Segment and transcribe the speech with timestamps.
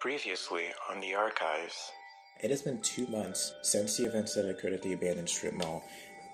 [0.00, 1.90] Previously on the archives.
[2.40, 5.82] It has been two months since the events that occurred at the abandoned strip mall,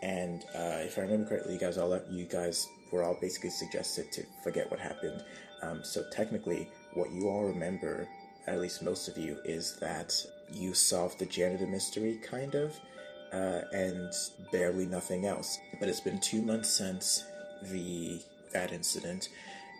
[0.03, 4.13] and uh, if I remember correctly, you guys all you guys were all basically suggested
[4.13, 5.25] to forget what happened.
[5.63, 8.07] Um, so technically, what you all remember,
[8.47, 10.13] at least most of you, is that
[10.53, 12.79] you solved the janitor mystery, kind of,
[13.33, 14.13] uh, and
[14.53, 15.59] barely nothing else.
[15.81, 17.25] But it's been two months since
[17.63, 18.21] the
[18.53, 19.31] that incident,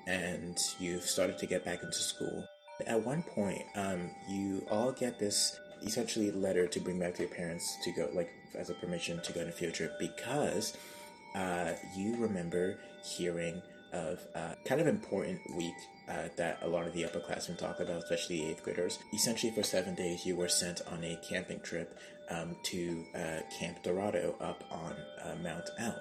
[0.07, 2.49] and you've started to get back into school.
[2.87, 7.31] At one point, um, you all get this essentially letter to bring back to your
[7.31, 10.77] parents to go, like, as a permission to go on a field trip because
[11.35, 13.61] uh, you remember hearing
[13.93, 15.75] of uh, kind of important week
[16.09, 18.99] uh, that a lot of the upperclassmen talk about, especially eighth graders.
[19.13, 21.99] Essentially, for seven days, you were sent on a camping trip
[22.31, 25.95] um, to uh, Camp Dorado up on uh, Mount Elm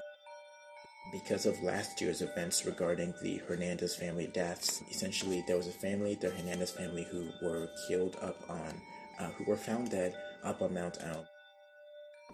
[1.11, 4.81] because of last year's events regarding the Hernandez family deaths.
[4.89, 8.81] Essentially, there was a family, the Hernandez family, who were killed up on,
[9.19, 11.25] uh, who were found dead up on Mount Elm.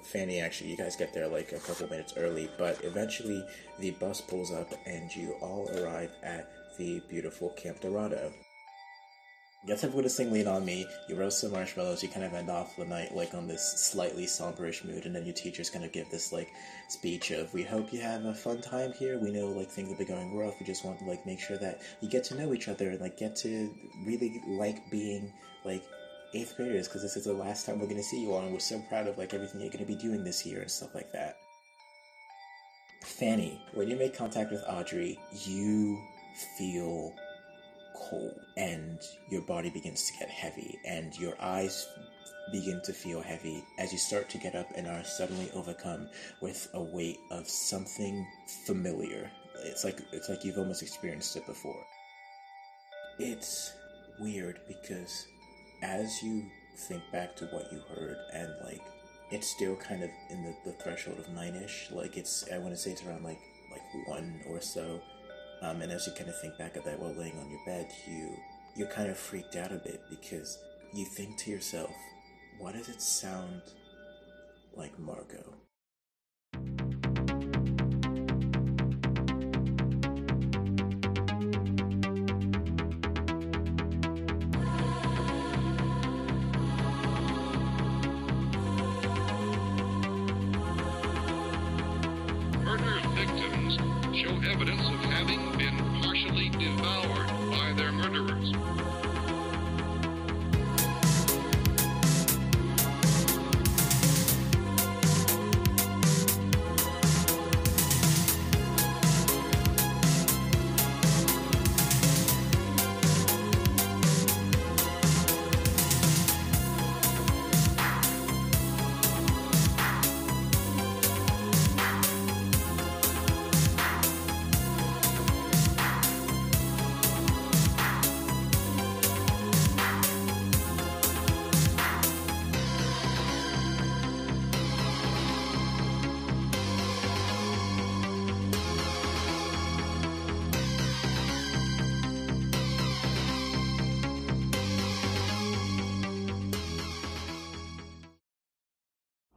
[0.06, 3.44] Fanny, actually, you guys get there like a couple minutes early, but eventually
[3.80, 8.32] the bus pulls up and you all arrive at the beautiful Camp Dorado.
[9.68, 10.88] Guess everyone is sing Lean on Me.
[11.10, 12.02] You roast some marshmallows.
[12.02, 15.26] You kind of end off the night like on this slightly somberish mood, and then
[15.26, 16.50] your teacher's gonna give this like
[16.88, 19.20] speech of, "We hope you have a fun time here.
[19.20, 20.60] We know like things have been going rough.
[20.60, 23.02] We just want to like make sure that you get to know each other and
[23.02, 25.34] like get to really like being
[25.66, 25.84] like
[26.34, 28.60] eighth graders because this is the last time we're gonna see you all, and we're
[28.60, 31.36] so proud of like everything you're gonna be doing this year and stuff like that."
[33.04, 36.02] Fanny, when you make contact with Audrey, you
[36.58, 37.14] feel
[38.10, 41.88] cold and your body begins to get heavy and your eyes
[42.52, 46.10] begin to feel heavy as you start to get up and are suddenly overcome
[46.42, 48.26] with a weight of something
[48.66, 49.30] familiar.
[49.64, 51.86] It's like it's like you've almost experienced it before.
[53.20, 53.74] It's
[54.20, 55.28] weird because
[55.82, 56.46] as you
[56.88, 58.82] think back to what you heard and like
[59.32, 62.78] it's still kind of in the, the threshold of nine-ish like it's i want to
[62.78, 63.40] say it's around like
[63.72, 65.02] like one or so
[65.62, 67.88] um, and as you kind of think back at that while laying on your bed,
[68.08, 68.30] you
[68.76, 70.60] you're kind of freaked out a bit because
[70.94, 71.92] you think to yourself,
[72.60, 73.62] "What does it sound
[74.76, 75.54] like, Margot?"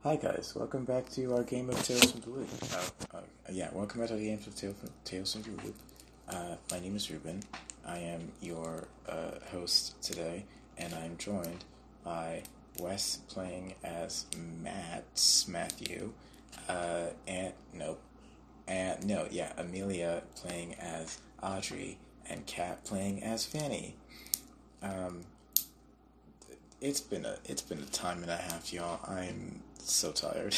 [0.05, 2.49] Hi guys, welcome back to our game of Tales from the Loop.
[2.73, 3.21] Uh, uh,
[3.53, 5.77] yeah, welcome back to the game of Tales from, Tales from the Loop.
[6.29, 7.41] Uh, my name is Ruben.
[7.87, 10.45] I am your uh, host today,
[10.77, 11.63] and I'm joined
[12.03, 12.43] by
[12.81, 14.27] Wes playing as
[14.61, 15.05] Matt
[15.47, 16.13] Matthew,
[16.69, 17.99] uh, and no,
[18.67, 21.97] and no, yeah, Amelia playing as Audrey,
[22.29, 23.95] and Kat playing as Fanny.
[24.83, 25.21] Um,
[26.81, 28.99] it's been a it's been a time and a half, y'all.
[29.09, 30.57] I'm so tired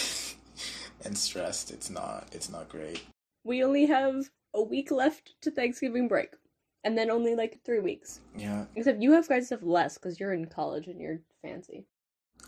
[1.05, 1.71] and stressed.
[1.71, 3.03] It's not it's not great.
[3.45, 6.35] We only have a week left to Thanksgiving break,
[6.83, 8.21] and then only like three weeks.
[8.37, 11.87] Yeah, Except you have guys have less because you're in college and you're fancy.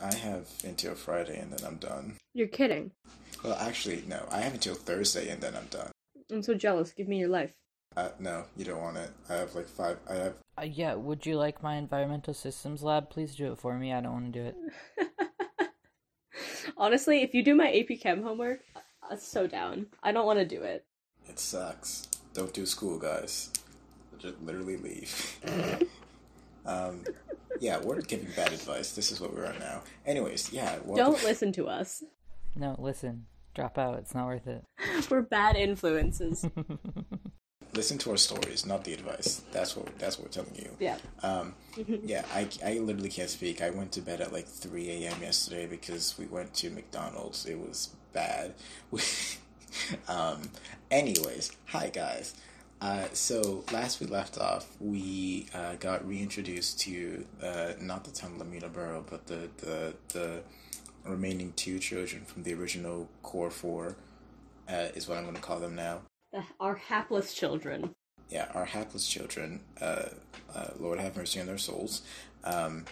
[0.01, 2.17] I have until Friday and then I'm done.
[2.35, 2.93] You're kidding.
[3.43, 4.27] Well, actually, no.
[4.31, 5.91] I have until Thursday and then I'm done.
[6.31, 6.93] I'm so jealous.
[6.93, 7.55] Give me your life.
[7.97, 9.11] Uh, no, you don't want it.
[9.31, 9.99] I have like five.
[10.09, 10.35] I have.
[10.59, 13.09] Uh, yeah, would you like my environmental systems lab?
[13.09, 13.93] Please do it for me.
[13.93, 14.57] I don't want to do it.
[16.77, 18.61] Honestly, if you do my AP Chem homework,
[19.09, 19.87] I'm so down.
[20.03, 20.85] I don't want to do it.
[21.29, 22.09] It sucks.
[22.35, 23.51] Don't do school, guys.
[24.19, 25.41] Just literally leave.
[26.67, 27.05] um,
[27.61, 28.93] yeah, we're giving bad advice.
[28.93, 29.83] This is what we're on now.
[30.05, 30.77] Anyways, yeah.
[30.85, 30.97] Welcome.
[30.97, 32.03] Don't listen to us.
[32.55, 33.27] No, listen.
[33.55, 33.99] Drop out.
[33.99, 34.65] It's not worth it.
[35.11, 36.47] We're bad influences.
[37.77, 39.43] listen to our stories, not the advice.
[39.53, 40.71] That's what that's what we're telling you.
[40.81, 40.97] Yeah.
[41.23, 41.55] Um,
[42.05, 43.61] yeah, I, I literally can't speak.
[43.63, 45.21] I went to bed at like 3 a.m.
[45.21, 47.47] yesterday because we went to McDonald's.
[47.47, 48.55] It was bad.
[50.09, 50.43] um,
[50.91, 52.35] anyways, hi guys.
[52.81, 58.39] Uh, so last we left off, we uh, got reintroduced to uh, not the town
[58.39, 60.43] Lamina Borough, but the, the the
[61.05, 63.97] remaining two children from the original core four
[64.69, 66.01] uh, is what I'm going to call them now.
[66.37, 67.95] The, our hapless children.
[68.29, 69.61] Yeah, our hapless children.
[69.81, 70.07] Uh,
[70.55, 72.03] uh, Lord have mercy on their souls.
[72.45, 72.85] Um,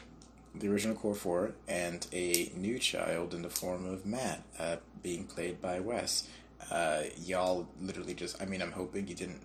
[0.54, 5.24] the original core four and a new child in the form of Matt, uh, being
[5.24, 6.28] played by Wes.
[6.70, 8.40] Uh, y'all literally just.
[8.40, 9.42] I mean, I'm hoping you didn't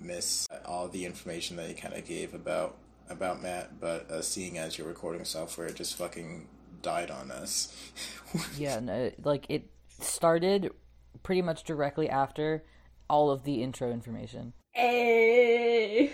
[0.00, 2.76] miss all the information that you kind of gave about
[3.08, 6.48] about Matt, but uh, seeing as your recording software just fucking
[6.82, 7.72] died on us.
[8.58, 9.70] Yeah, no, like it
[10.00, 10.70] started
[11.22, 12.64] pretty much directly after
[13.08, 14.52] all of the intro information.
[14.72, 16.12] Hey.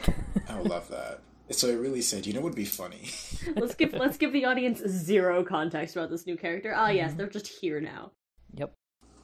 [0.49, 1.21] I love that.
[1.50, 3.11] So it really said, you know, what would be funny.
[3.56, 6.73] let's give let's give the audience zero context about this new character.
[6.75, 8.12] Ah, yes, they're just here now.
[8.55, 8.73] Yep.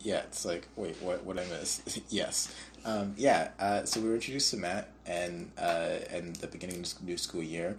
[0.00, 1.25] yeah, it's like, wait, what?
[1.25, 1.82] What I miss?
[2.09, 2.55] yes,
[2.85, 3.50] um, yeah.
[3.59, 7.17] Uh, so we were introduced to Matt, and uh, and the beginning of the new
[7.17, 7.76] school year,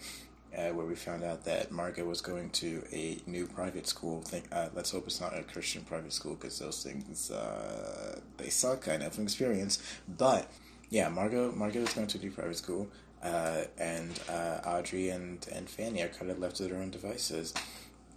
[0.57, 4.22] uh, where we found out that Margot was going to a new private school.
[4.22, 8.50] Think, uh, let's hope it's not a Christian private school because those things uh, they
[8.50, 8.88] suck.
[8.88, 10.50] I know from experience, but
[10.90, 12.88] yeah, Margot Margot is going to a new private school.
[13.22, 17.54] Uh, and uh, Audrey and, and Fanny are kind of left to their own devices.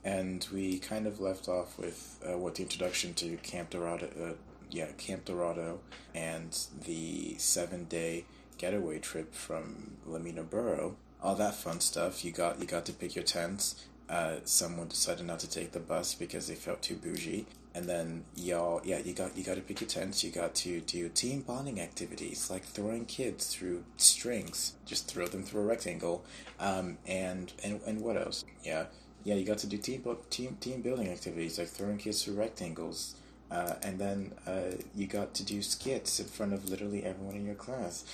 [0.05, 4.37] And we kind of left off with uh, what the introduction to Camp Dorado,
[4.71, 5.81] yeah, Camp Dorado,
[6.15, 6.57] and
[6.87, 8.25] the seven-day
[8.59, 10.97] getaway trip from Lamina Borough.
[11.23, 12.25] All that fun stuff.
[12.25, 13.87] You got you got to pick your tents.
[14.09, 18.25] Uh, someone decided not to take the bus because they felt too bougie, and then
[18.35, 20.25] y'all, yeah, you got you got to pick your tents.
[20.25, 24.75] You got to do team bonding activities like throwing kids through strings.
[24.85, 26.25] Just throw them through a rectangle.
[26.59, 28.45] Um, and and and what else?
[28.65, 28.87] Yeah,
[29.25, 33.15] yeah, you got to do team team team building activities like throwing kids through rectangles.
[33.51, 37.45] Uh, and then uh, you got to do skits in front of literally everyone in
[37.45, 38.05] your class.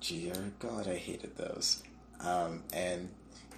[0.00, 1.82] Gee, oh God, I hated those.
[2.24, 3.08] Um, and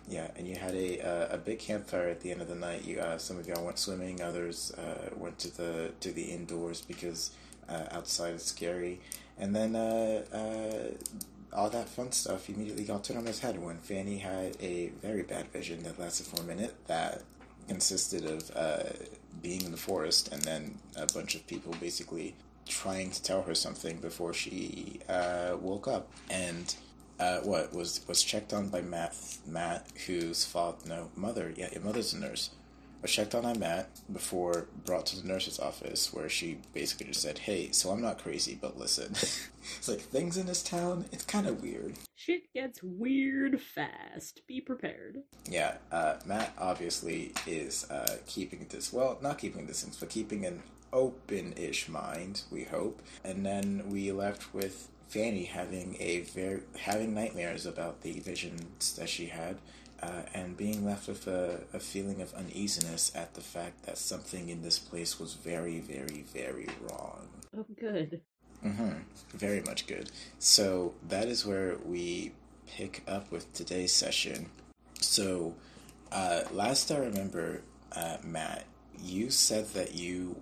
[0.09, 2.85] yeah, and you had a uh, a big campfire at the end of the night.
[2.85, 6.81] You uh, some of y'all went swimming, others uh, went to the to the indoors
[6.83, 7.31] because
[7.69, 9.01] uh, outside is scary.
[9.39, 13.79] And then uh, uh, all that fun stuff immediately got turned on its head when
[13.79, 17.23] Fanny had a very bad vision that lasted for a minute that
[17.69, 18.51] consisted of
[19.41, 22.35] being in the forest and then a bunch of people basically
[22.67, 25.01] trying to tell her something before she
[25.61, 26.77] woke up and
[27.23, 29.17] uh, what was was checked on by Matt
[29.47, 32.51] Matt whose father no mother yeah your mother's a nurse
[33.01, 37.23] was checked on by Matt before brought to the nurse's office where she basically just
[37.23, 41.25] said hey so I'm not crazy but listen it's like things in this town it's
[41.25, 44.43] kind of weird Shit gets weird fast.
[44.47, 45.23] Be prepared.
[45.51, 50.63] Yeah, uh, Matt obviously is uh, keeping this, well, not keeping distance, but keeping an
[50.93, 53.03] open ish mind, we hope.
[53.25, 59.09] And then we left with Fanny having a very, having nightmares about the visions that
[59.09, 59.59] she had.
[60.03, 64.49] Uh, and being left with a, a feeling of uneasiness at the fact that something
[64.49, 67.29] in this place was very, very, very wrong.
[67.57, 68.21] Oh, good.
[68.65, 68.95] Mm-hmm.
[69.37, 70.11] Very much good.
[70.41, 72.33] So that is where we
[72.67, 74.47] pick up with today's session.
[75.01, 75.55] So,
[76.11, 77.63] uh, last I remember,
[77.95, 78.65] uh, Matt,
[79.01, 80.35] you said that you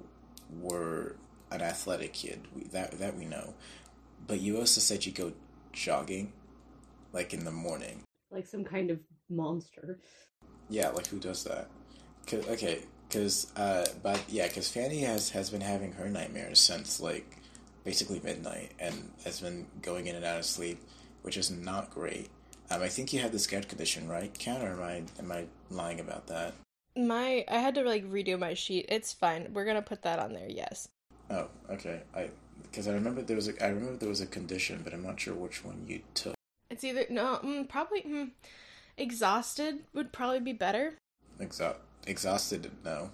[0.59, 1.17] were
[1.51, 2.41] an athletic kid.
[2.55, 3.55] We, that that we know,
[4.31, 5.33] but you also said you go
[5.73, 6.33] jogging,
[7.13, 8.03] like in the morning.
[8.31, 9.99] Like some kind of monster.
[10.69, 11.69] Yeah, like who does that?
[12.27, 17.01] 'Cause- okay, because uh, but yeah, because Fanny has has been having her nightmares since
[17.01, 17.39] like
[17.85, 20.79] basically midnight, and has been going in and out of sleep,
[21.23, 22.29] which is not great.
[22.71, 25.47] Um, I think you had the scared condition, right, Ken, or am I am I
[25.71, 26.55] lying about that?
[26.97, 28.87] My I had to like redo my sheet.
[28.89, 29.53] It's fine.
[29.53, 30.49] We're gonna put that on there.
[30.49, 30.89] Yes.
[31.31, 32.03] Oh, okay.
[32.15, 32.31] I
[32.63, 35.21] because I remember there was a I remember there was a condition, but I'm not
[35.21, 36.35] sure which one you took.
[36.71, 38.31] It's either no, mm, probably mm,
[38.97, 40.95] exhausted would probably be better.
[41.41, 42.71] Exa- exhausted?
[42.85, 43.11] No,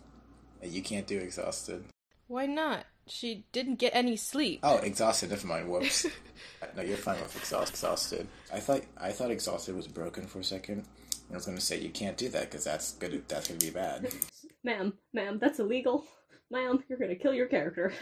[0.63, 1.85] you can't do exhausted.
[2.27, 2.87] Why not?
[3.09, 4.61] She didn't get any sleep.
[4.65, 5.31] Oh, exhausted.
[5.31, 5.69] Never mind.
[5.69, 6.07] Whoops.
[6.77, 8.27] no, you're fine with exhaust, exhausted.
[8.53, 10.85] I thought I thought exhausted was broken for a second.
[11.31, 13.23] I was going to say you can't do that because that's good.
[13.29, 14.13] That's going to be bad.
[14.65, 16.05] Ma'am, ma'am, that's illegal.
[16.51, 17.93] Ma'am, you're gonna kill your character.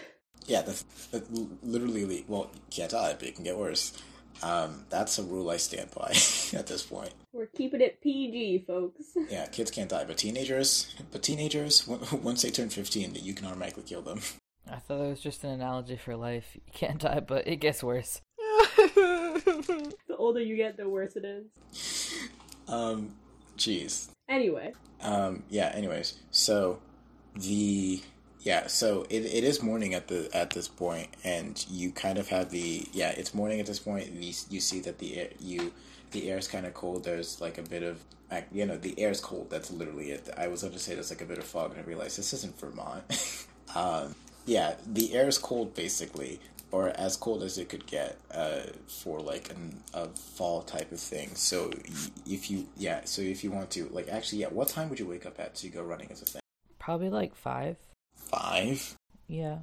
[0.47, 1.29] Yeah, that's, that's
[1.63, 3.93] literally well, you can't die, but it can get worse.
[4.43, 6.09] Um, that's a rule I stand by
[6.59, 7.11] at this point.
[7.33, 9.17] We're keeping it PG, folks.
[9.31, 13.47] Yeah, kids can't die, but teenagers, but teenagers, w- once they turn fifteen, you can
[13.47, 14.21] automatically kill them.
[14.71, 16.47] I thought it was just an analogy for life.
[16.55, 18.21] You can't die, but it gets worse.
[18.77, 22.15] The older you get, the worse it is.
[22.69, 23.15] Um,
[23.59, 24.09] jeez.
[24.29, 24.73] Anyway,
[25.03, 25.71] Um, yeah.
[25.75, 26.79] Anyways, so
[27.35, 28.01] the
[28.45, 32.29] yeah, so it, it is morning at the at this point, and you kind of
[32.29, 34.13] have the yeah, it's morning at this point.
[34.13, 35.73] You, you see that the air you
[36.11, 37.05] the air is kind of cold.
[37.05, 38.05] There's like a bit of
[38.53, 39.49] you know the air is cold.
[39.49, 40.29] That's literally it.
[40.37, 42.35] I was going to say there's like a bit of fog, and I realized this
[42.35, 43.47] isn't Vermont.
[43.75, 46.39] um, yeah, the air is cold basically,
[46.71, 51.01] or as cold as it could get uh, for like an, a fall type of
[51.01, 51.35] thing.
[51.35, 51.71] So
[52.27, 55.07] if you yeah, so if you want to like actually yeah, what time would you
[55.07, 56.43] wake up at to go running as a thing?
[56.79, 57.79] Probably like five.
[58.16, 58.97] Five.
[59.28, 59.59] Yeah,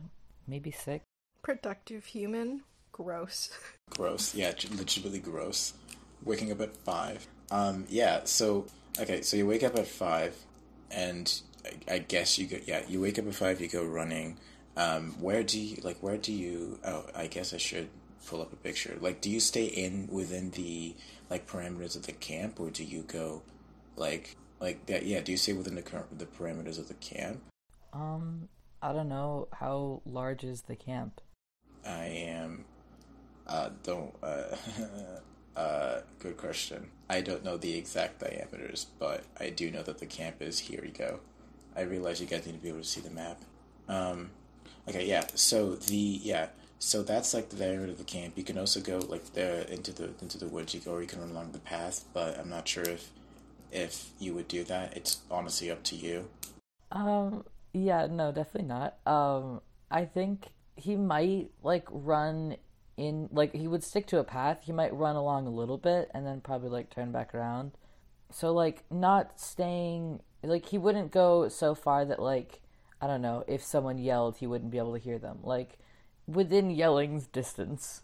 [0.47, 1.03] maybe six.
[1.43, 2.61] Productive human.
[2.91, 3.49] Gross.
[3.89, 4.35] Gross.
[4.35, 5.73] Yeah, j- legitimately gross.
[6.23, 7.27] Waking up at five.
[7.49, 7.85] Um.
[7.89, 8.21] Yeah.
[8.25, 8.67] So
[8.99, 9.21] okay.
[9.21, 10.35] So you wake up at five,
[10.91, 12.57] and I, I guess you go.
[12.65, 13.59] Yeah, you wake up at five.
[13.59, 14.37] You go running.
[14.77, 15.15] Um.
[15.19, 15.97] Where do you like?
[16.01, 16.79] Where do you?
[16.85, 17.89] Oh, I guess I should
[18.27, 18.95] pull up a picture.
[19.01, 20.95] Like, do you stay in within the
[21.29, 23.41] like parameters of the camp, or do you go,
[23.95, 25.05] like, like that?
[25.05, 25.21] Yeah.
[25.21, 27.41] Do you stay within the cur- the parameters of the camp?
[27.93, 28.49] Um,
[28.81, 31.21] I don't know how large is the camp.
[31.85, 32.65] I am.
[33.47, 34.13] Uh, don't.
[34.23, 34.55] Uh,
[35.55, 36.89] uh, good question.
[37.09, 40.83] I don't know the exact diameters, but I do know that the camp is here.
[40.83, 41.19] You go.
[41.75, 43.41] I realize you guys need to be able to see the map.
[43.87, 44.31] Um,
[44.87, 45.25] okay, yeah.
[45.35, 46.47] So the yeah.
[46.79, 48.33] So that's like the diameter of the camp.
[48.37, 50.73] You can also go like the into the into the woods.
[50.73, 52.05] You go, or you can run along the path.
[52.13, 53.11] But I'm not sure if
[53.71, 54.95] if you would do that.
[54.95, 56.29] It's honestly up to you.
[56.91, 58.97] Um, yeah, no, definitely not.
[59.05, 62.57] Um, I think he might like run
[62.97, 64.59] in like he would stick to a path.
[64.63, 67.71] He might run along a little bit and then probably like turn back around.
[68.31, 72.61] So like not staying like he wouldn't go so far that like
[73.01, 75.39] I don't know, if someone yelled he wouldn't be able to hear them.
[75.43, 75.77] Like
[76.27, 78.01] within yelling's distance.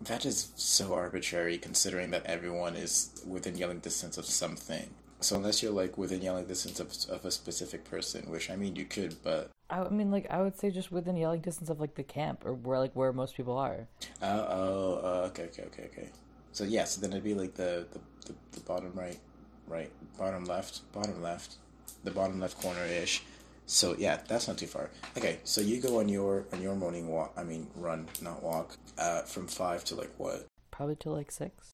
[0.00, 4.90] That is so arbitrary considering that everyone is within yelling distance of something.
[5.24, 8.76] So unless you're like within yelling distance of, of a specific person, which I mean
[8.76, 11.80] you could, but I I mean like I would say just within yelling distance of
[11.80, 13.88] like the camp or where like where most people are.
[14.20, 16.08] oh, oh, oh okay, okay, okay, okay.
[16.52, 19.18] So yeah, so then it'd be like the, the, the, the bottom right,
[19.66, 21.56] right, bottom left, bottom left,
[22.04, 23.22] the bottom left corner ish.
[23.64, 24.90] So yeah, that's not too far.
[25.16, 27.32] Okay, so you go on your on your morning walk.
[27.34, 28.76] I mean, run, not walk.
[28.98, 30.44] Uh, from five to like what?
[30.70, 31.70] Probably till like six.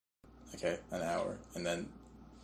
[0.55, 1.89] Okay, an hour, and then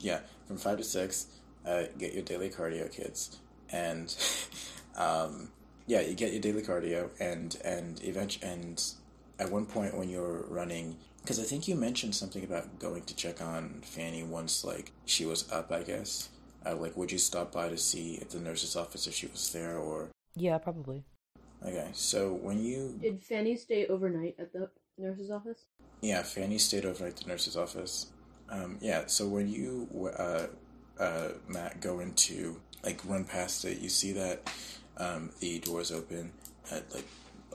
[0.00, 1.26] yeah, from five to six,
[1.67, 3.38] uh, get your daily cardio, kids,
[3.71, 4.15] and
[4.97, 5.50] um,
[5.87, 8.83] yeah, you get your daily cardio, and and event and
[9.38, 13.15] at one point when you're running, because I think you mentioned something about going to
[13.17, 16.31] check on Fanny once like she was up, I guess.
[16.65, 19.53] Uh, like, would you stop by to see at the nurse's office if she was
[19.53, 21.05] there, or Yeah, probably.
[21.65, 21.91] okay?
[21.93, 25.67] So when you did Fanny stay overnight at the nurse's office?
[26.00, 28.07] Yeah, Fanny stayed overnight at the nurse's office.
[28.49, 29.88] Um, yeah, so when you,
[30.19, 30.47] uh,
[31.03, 34.49] uh, Matt, go into, like, run past it, you see that
[34.99, 36.31] um, the door's open,
[36.71, 37.07] at, like,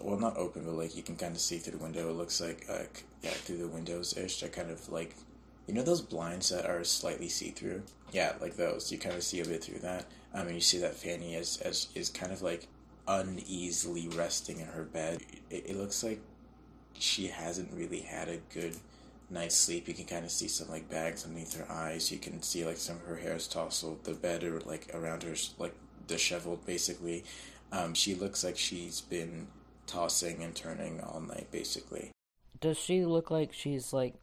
[0.01, 2.09] well, not open, but, like, you can kind of see through the window.
[2.09, 2.83] It looks like, uh,
[3.21, 5.15] yeah, through the windows-ish, they're kind of, like,
[5.67, 7.83] you know those blinds that are slightly see-through?
[8.11, 8.91] Yeah, like those.
[8.91, 10.05] You kind of see a bit through that.
[10.33, 12.67] Um, and you see that Fanny is, is, is kind of, like,
[13.07, 15.21] uneasily resting in her bed.
[15.49, 16.19] It, it looks like
[16.99, 18.75] she hasn't really had a good
[19.31, 19.87] night's sleep.
[19.87, 22.11] You can kind of see some like bags underneath her eyes.
[22.11, 24.03] You can see like some of her hair is tousled.
[24.03, 25.75] The bed or like around her is, like
[26.07, 27.23] disheveled basically.
[27.71, 29.47] Um, she looks like she's been
[29.87, 32.11] tossing and turning all night basically.
[32.59, 34.15] Does she look like she's like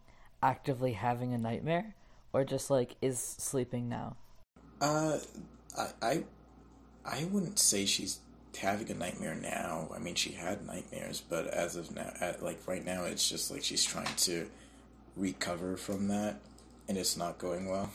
[0.42, 1.94] actively having a nightmare
[2.32, 4.16] or just like is sleeping now?
[4.80, 5.18] Uh,
[5.76, 6.24] I I,
[7.04, 8.20] I wouldn't say she's
[8.56, 9.88] having a nightmare now.
[9.94, 13.50] I mean, she had nightmares, but as of now, at, like right now, it's just
[13.50, 14.48] like she's trying to
[15.18, 16.40] recover from that,
[16.88, 17.90] and it's not going well.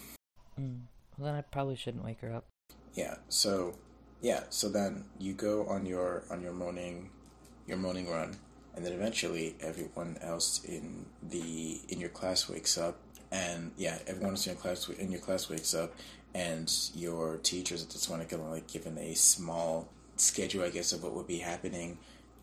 [0.60, 0.82] Mm.
[1.18, 2.46] Well, then I probably shouldn't wake her up.
[2.94, 3.16] Yeah.
[3.30, 3.76] So,
[4.22, 4.44] yeah.
[4.50, 7.10] So then you go on your on your morning,
[7.68, 8.36] your morning run,
[8.76, 13.00] and then eventually everyone else in the in your class wakes up,
[13.32, 15.94] and yeah, everyone else in your class in your class wakes up,
[16.34, 20.70] and your teachers at this point are kind of like given a small schedule, I
[20.70, 21.98] guess, of what would be happening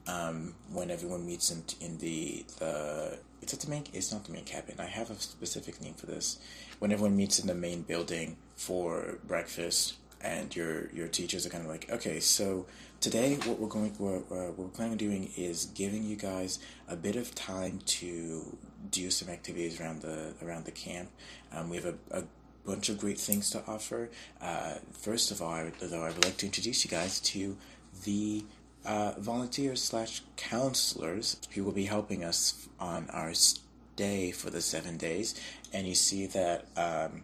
[0.07, 4.33] um, when everyone meets in in the the it's at the main it's not the
[4.33, 4.77] main cabin.
[4.79, 6.39] I have a specific name for this.
[6.79, 11.65] When everyone meets in the main building for breakfast, and your your teachers are kind
[11.65, 12.67] of like, okay, so
[13.01, 16.59] today what we're going what, uh, what we're planning on doing is giving you guys
[16.89, 18.59] a bit of time to
[18.91, 21.09] do some activities around the around the camp.
[21.53, 22.25] Um, we have a, a
[22.67, 24.11] bunch of great things to offer.
[24.41, 27.57] Uh, first of all, I though, I would like to introduce you guys to
[28.05, 28.45] the
[28.85, 34.97] uh, volunteers slash counselors who will be helping us on our stay for the seven
[34.97, 35.41] days,
[35.73, 37.23] and you see that um,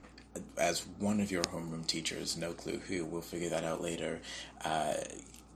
[0.59, 4.21] as one of your homeroom teachers, no clue who, we'll figure that out later,
[4.65, 4.95] uh,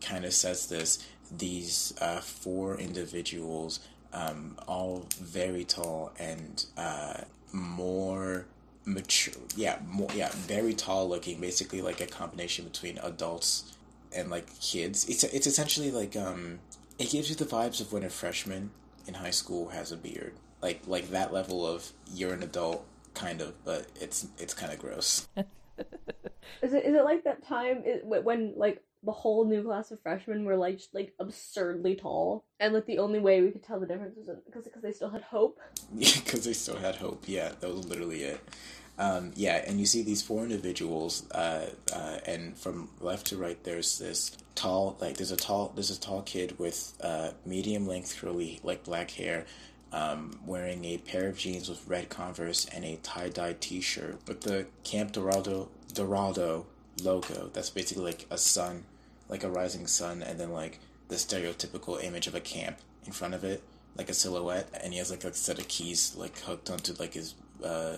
[0.01, 1.07] kind of says this.
[1.37, 3.81] These uh, four individuals,
[4.13, 7.21] um, all very tall and uh,
[7.53, 8.47] more
[8.85, 13.77] mature, yeah, more, yeah, very tall looking, basically like a combination between adults
[14.15, 15.09] and like kids.
[15.09, 16.61] It's it's essentially like um,
[16.99, 18.71] it gives you the vibes of when a freshman
[19.07, 23.41] in high school has a beard, like like that level of you're an adult kind
[23.41, 25.29] of, but it's it's kind of gross.
[26.63, 30.45] Is it is it like that time when like the whole new class of freshmen
[30.45, 33.87] were like just, like absurdly tall, and like the only way we could tell the
[33.87, 35.59] difference was because because they still had hope.
[35.99, 37.25] because they still had hope.
[37.27, 38.41] Yeah, that was literally it.
[39.01, 43.57] Um, yeah, and you see these four individuals, uh, uh, and from left to right,
[43.65, 48.19] there's this tall, like there's a tall, there's a tall kid with uh, medium length
[48.21, 49.47] curly, like black hair,
[49.91, 54.43] um, wearing a pair of jeans with red Converse and a tie dye T-shirt with
[54.43, 56.67] the Camp Dorado Dorado
[57.03, 57.49] logo.
[57.55, 58.85] That's basically like a sun,
[59.31, 60.79] like a rising sun, and then like
[61.09, 62.77] the stereotypical image of a camp
[63.07, 63.63] in front of it,
[63.97, 67.15] like a silhouette, and he has like a set of keys like hooked onto like
[67.15, 67.97] his uh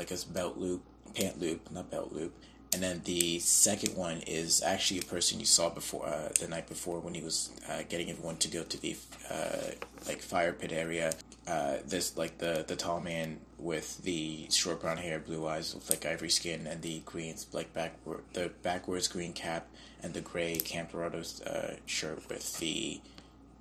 [0.00, 0.82] like a belt loop,
[1.14, 2.32] pant loop, not belt loop.
[2.72, 6.68] And then the second one is actually a person you saw before uh, the night
[6.68, 8.96] before when he was uh, getting everyone to go to the
[9.28, 9.72] uh,
[10.06, 11.12] like fire pit area.
[11.46, 15.90] Uh, this like the the tall man with the short brown hair, blue eyes, with
[15.90, 19.66] like ivory skin, and the green like backward the backwards green cap
[20.02, 23.00] and the gray Camp Dorado's uh, shirt with the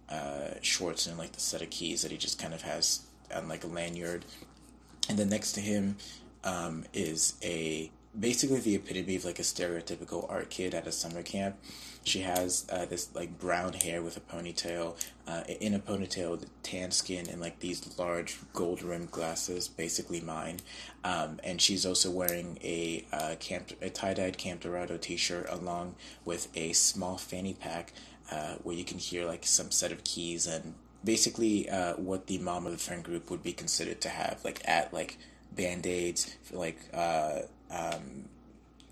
[0.07, 3.01] uh, shorts and like the set of keys that he just kind of has
[3.33, 4.23] on like a lanyard.
[5.09, 5.97] And then next to him
[6.43, 11.21] um, is a basically the epitome of like a stereotypical art kid at a summer
[11.21, 11.55] camp.
[12.03, 14.95] She has uh, this like brown hair with a ponytail,
[15.27, 20.57] uh, in a ponytail, tan skin, and like these large gold rimmed glasses, basically mine.
[21.03, 25.47] Um, and she's also wearing a uh, camp a tie dyed Camp Dorado t shirt
[25.49, 27.93] along with a small fanny pack
[28.31, 32.37] uh, where you can hear like some set of keys and basically uh, what the
[32.39, 35.17] mom of the friend group would be considered to have like at like
[35.55, 37.39] band-aids like uh
[37.71, 38.25] um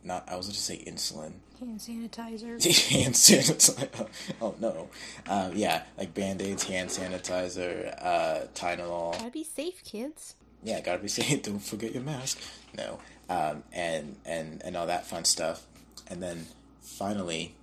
[0.04, 2.90] not i was going to say insulin Hand sanitizer.
[2.92, 4.08] hand sanitizer
[4.42, 4.90] oh no
[5.28, 10.36] uh, yeah like band-aids hand sanitizer uh tylenol Gotta be safe, kids.
[10.64, 11.42] yeah, gotta be safe.
[11.42, 12.40] Don't forget your mask.
[12.78, 15.66] No, um, and and and all that fun stuff.
[16.10, 16.46] And then
[16.82, 17.56] finally,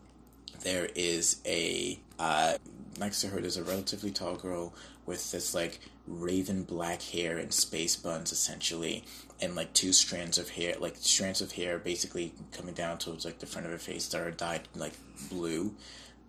[0.64, 2.54] there is a uh,
[2.98, 3.40] next to her.
[3.40, 4.74] There's a relatively tall girl
[5.06, 9.04] with this like raven black hair and space buns, essentially,
[9.40, 13.38] and like two strands of hair, like strands of hair, basically coming down towards like
[13.38, 14.94] the front of her face that are dyed like
[15.30, 15.74] blue.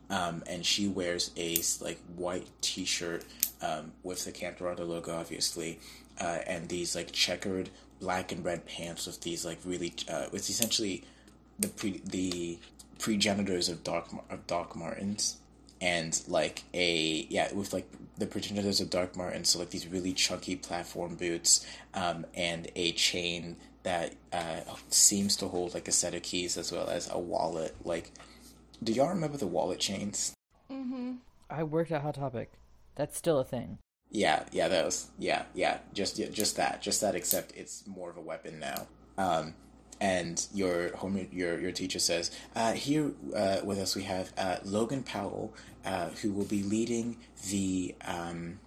[0.10, 3.26] Um, and she wears a like white T-shirt
[3.62, 5.80] um, with the Camp Dorado logo, obviously,
[6.20, 10.50] uh, and these like checkered black and red pants with these like really uh, with
[10.50, 11.04] essentially
[11.60, 12.60] the pre the
[13.00, 15.38] progenitors of Doc of Doc Martens,
[15.82, 20.14] and like a yeah with like the progenitors of Doc Martens, so like these really
[20.14, 26.16] chunky platform boots, um, and a chain that uh, seems to hold like a set
[26.16, 28.12] of keys as well as a wallet, like.
[28.84, 30.34] Do y'all remember the wallet chains?
[30.70, 31.14] Mm-hmm.
[31.50, 32.52] I worked at Hot Topic.
[32.96, 33.78] That's still a thing.
[34.12, 35.08] Yeah, yeah, those.
[35.18, 37.16] Yeah, yeah, just yeah, just that, just that.
[37.16, 38.88] Except it's more of a weapon now.
[39.18, 39.56] Um,
[40.02, 44.58] and your home, your your teacher says, uh, here uh, with us we have uh,
[44.64, 45.54] Logan Powell,
[45.86, 47.18] uh, who will be leading
[47.50, 48.60] the um,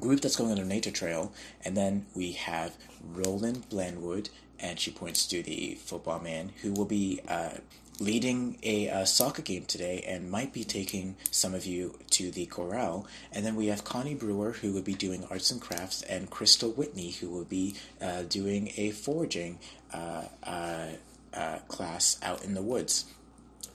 [0.00, 1.32] group that's going on a nature trail,
[1.64, 4.28] and then we have Roland Blandwood,
[4.58, 7.58] and she points to the football man who will be uh,
[8.00, 12.46] leading a uh, soccer game today and might be taking some of you to the
[12.46, 13.06] corral.
[13.32, 16.70] And then we have Connie Brewer who will be doing arts and crafts, and Crystal
[16.70, 19.58] Whitney who will be uh, doing a foraging
[19.92, 20.86] uh, uh,
[21.34, 23.06] uh, class out in the woods.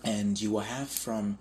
[0.04, 1.38] And you will have from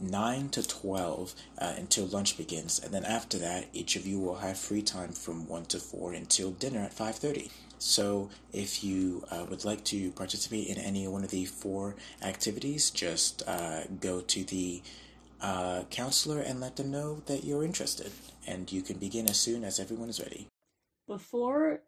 [0.00, 4.36] 9 to 12 uh, until lunch begins and then after that each of you will
[4.36, 9.44] have free time from 1 to 4 until dinner at 5.30 so if you uh,
[9.50, 14.44] would like to participate in any one of the four activities just uh, go to
[14.44, 14.82] the
[15.40, 18.12] uh, counselor and let them know that you're interested
[18.46, 20.46] and you can begin as soon as everyone is ready
[21.08, 21.80] Before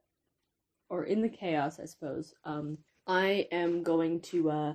[0.88, 2.34] or in the chaos, I suppose.
[2.44, 4.74] Um, I am going to uh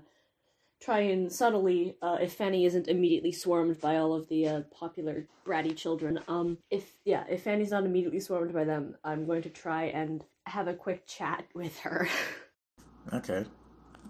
[0.81, 5.27] try and subtly, uh, if Fanny isn't immediately swarmed by all of the uh, popular
[5.45, 9.49] bratty children, um, if yeah, if Fanny's not immediately swarmed by them, I'm going to
[9.49, 12.07] try and have a quick chat with her.
[13.13, 13.45] okay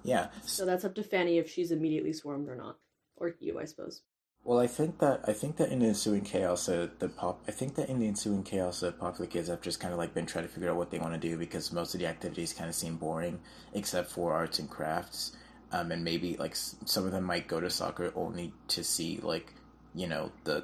[0.04, 2.78] yeah so that's up to Fanny if she's immediately swarmed or not,
[3.15, 4.02] or you, I suppose.
[4.43, 7.41] Well, I think that I think that in the ensuing chaos, uh, the pop.
[7.50, 10.13] I think that in the ensuing chaos, uh, popular kids have just kind of like
[10.13, 12.54] been trying to figure out what they want to do because most of the activities
[12.54, 13.41] kind of seem boring,
[13.73, 15.36] except for arts and crafts.
[15.73, 19.19] Um, and maybe like s- some of them might go to soccer only to see
[19.21, 19.54] like,
[19.93, 20.63] you know, the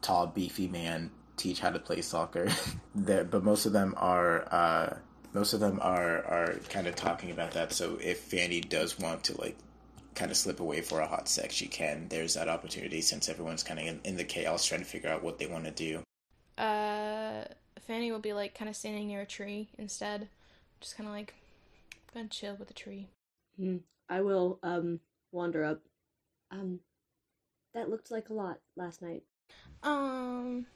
[0.00, 2.48] tall, beefy man teach how to play soccer.
[2.94, 4.46] there, but most of them are.
[4.52, 4.96] Uh,
[5.32, 7.72] most of them are are kind of talking about that.
[7.72, 9.56] So if Fanny does want to like
[10.14, 12.08] kind of slip away for a hot sec, she can.
[12.08, 15.22] There's that opportunity since everyone's kind of in, in the chaos trying to figure out
[15.22, 16.02] what they want to do.
[16.56, 17.44] Uh,
[17.86, 20.28] Fanny will be like kind of standing near a tree instead,
[20.80, 21.34] just kind of like
[22.12, 23.08] gonna chill with the tree.
[24.08, 25.00] I will um
[25.32, 25.82] wander up.
[26.50, 26.80] Um,
[27.74, 29.22] that looked like a lot last night.
[29.82, 30.66] Um,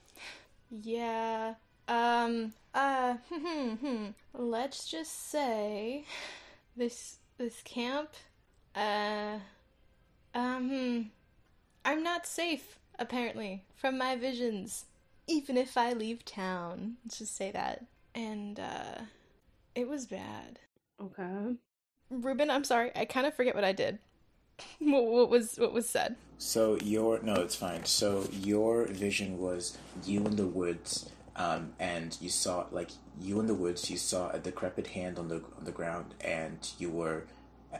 [0.71, 1.55] yeah.
[1.87, 3.15] Um, uh,
[4.33, 6.05] let's just say
[6.77, 8.09] this this camp,
[8.75, 9.37] uh,
[10.33, 11.01] um, hmm,
[11.83, 14.85] I'm not safe apparently from my visions,
[15.27, 16.97] even if I leave town.
[17.03, 17.85] Let's just say that.
[18.13, 19.01] And uh,
[19.73, 20.59] it was bad.
[21.01, 21.55] Okay.
[22.09, 23.99] Ruben, I'm sorry, I kind of forget what I did.
[24.79, 26.15] what, what was what was said?
[26.37, 27.85] So your no, it's fine.
[27.85, 32.89] So your vision was you in the woods, um, and you saw like
[33.21, 33.91] you in the woods.
[33.91, 37.25] You saw a decrepit hand on the on the ground, and you were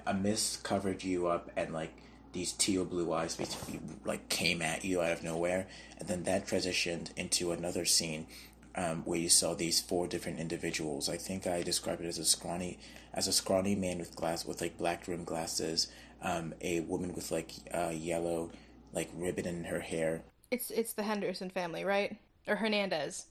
[0.06, 1.92] a mist covered you up, and like
[2.34, 5.66] these teal blue eyes basically like came at you out of nowhere,
[5.98, 8.28] and then that transitioned into another scene.
[8.74, 11.10] Um, where you saw these four different individuals.
[11.10, 12.80] I think I described it as a scrawny,
[13.14, 17.32] as a scrawny man with glass with like black rimmed glasses, um, a woman with
[17.32, 18.52] like uh, yellow
[18.94, 20.24] like ribbon in her hair.
[20.52, 22.18] It's it's the Henderson family, right?
[22.48, 23.28] Or Hernandez.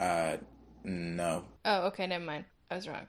[0.00, 0.38] Uh,
[0.82, 1.44] no.
[1.64, 2.44] Oh, okay, never mind.
[2.70, 3.06] I was wrong.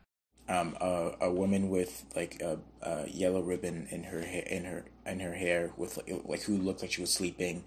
[0.48, 4.86] Um, a, a woman with like a, a yellow ribbon in her hair, in her
[5.06, 7.64] in her hair, with like, like who looked like she was sleeping,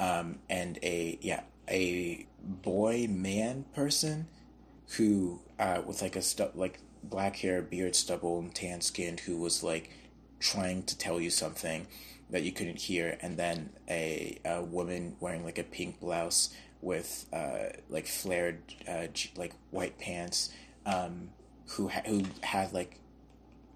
[0.00, 4.26] um, and a yeah a boy man person
[4.96, 9.36] who uh with like a stu- like black hair, beard, stubble, and tan skinned who
[9.36, 9.90] was like
[10.40, 11.86] trying to tell you something
[12.30, 17.26] that you couldn't hear, and then a, a woman wearing like a pink blouse with
[17.32, 20.50] uh, like flared uh, like white pants,
[20.84, 21.30] um,
[21.70, 22.98] who ha- who had like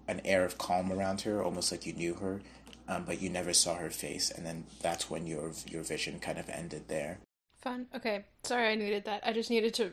[0.07, 2.41] an air of calm around her, almost like you knew her,
[2.87, 6.37] um, but you never saw her face, and then that's when your your vision kind
[6.37, 7.19] of ended there.
[7.61, 7.87] Fun.
[7.95, 8.25] Okay.
[8.43, 9.21] Sorry, I needed that.
[9.25, 9.91] I just needed to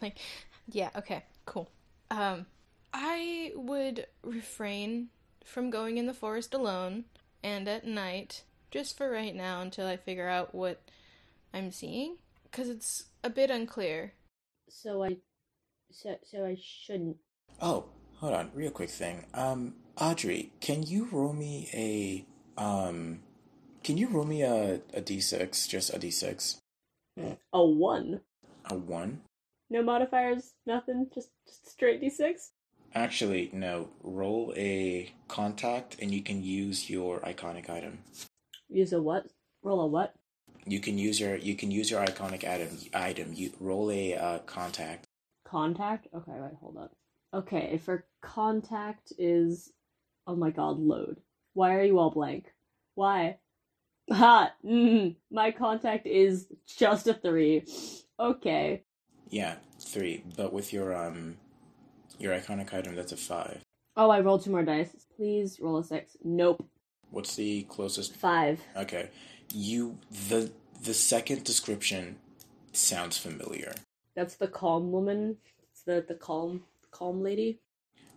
[0.00, 0.16] like,
[0.70, 0.90] yeah.
[0.96, 1.24] Okay.
[1.44, 1.68] Cool.
[2.10, 2.46] Um,
[2.92, 5.08] I would refrain
[5.44, 7.04] from going in the forest alone
[7.42, 10.82] and at night, just for right now until I figure out what
[11.52, 14.12] I'm seeing, because it's a bit unclear.
[14.68, 15.16] So I,
[15.90, 17.16] so so I shouldn't.
[17.60, 19.26] Oh, hold on, real quick thing.
[19.34, 22.24] Um, Audrey, can you roll me a
[22.60, 23.20] um,
[23.82, 26.58] can you roll me a a d6, just a d6,
[27.52, 28.20] A one.
[28.66, 29.22] a one?
[29.70, 30.52] No modifiers.
[30.66, 31.08] Nothing.
[31.14, 32.50] Just just straight d six.
[32.94, 33.88] Actually, no.
[34.02, 37.98] Roll a contact, and you can use your iconic item.
[38.68, 39.26] Use a what?
[39.62, 40.14] Roll a what?
[40.66, 42.68] You can use your you can use your iconic item.
[42.92, 43.32] Item.
[43.34, 45.06] You roll a uh, contact.
[45.46, 46.08] Contact.
[46.14, 46.92] Okay, wait, hold up.
[47.32, 49.72] Okay, for contact is,
[50.26, 51.20] oh my god, load.
[51.54, 52.46] Why are you all blank?
[52.94, 53.38] Why?
[54.10, 54.52] Ha!
[54.64, 57.64] Mm, my contact is just a three.
[58.18, 58.82] Okay.
[59.28, 60.24] Yeah, three.
[60.36, 61.36] But with your um,
[62.20, 63.62] your iconic item, that's a five.
[63.96, 64.94] Oh, I rolled two more dice.
[65.16, 66.16] Please roll a six.
[66.22, 66.64] Nope.
[67.10, 68.14] What's the closest?
[68.14, 68.60] Five.
[68.76, 69.10] Okay,
[69.52, 70.52] you the
[70.82, 72.16] the second description
[72.72, 73.74] sounds familiar.
[74.14, 75.38] That's the calm woman.
[75.72, 77.60] It's the the calm calm lady.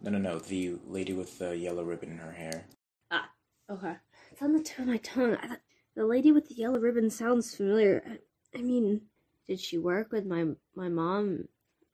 [0.02, 0.40] No, no, no.
[0.40, 2.66] The lady with the yellow ribbon in her hair.
[3.10, 3.30] Ah.
[3.70, 3.96] Okay.
[4.32, 5.38] It's on the tip of my tongue.
[5.42, 5.62] I thought
[5.96, 8.04] the lady with the yellow ribbon sounds familiar.
[8.06, 9.02] I, I mean,
[9.48, 11.48] did she work with my my mom?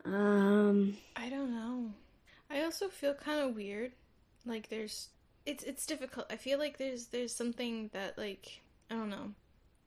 [0.05, 0.97] Um.
[1.15, 1.91] I don't know.
[2.49, 3.91] I also feel kind of weird.
[4.45, 5.09] Like there's
[5.45, 6.27] it's it's difficult.
[6.29, 9.33] I feel like there's there's something that like I don't know.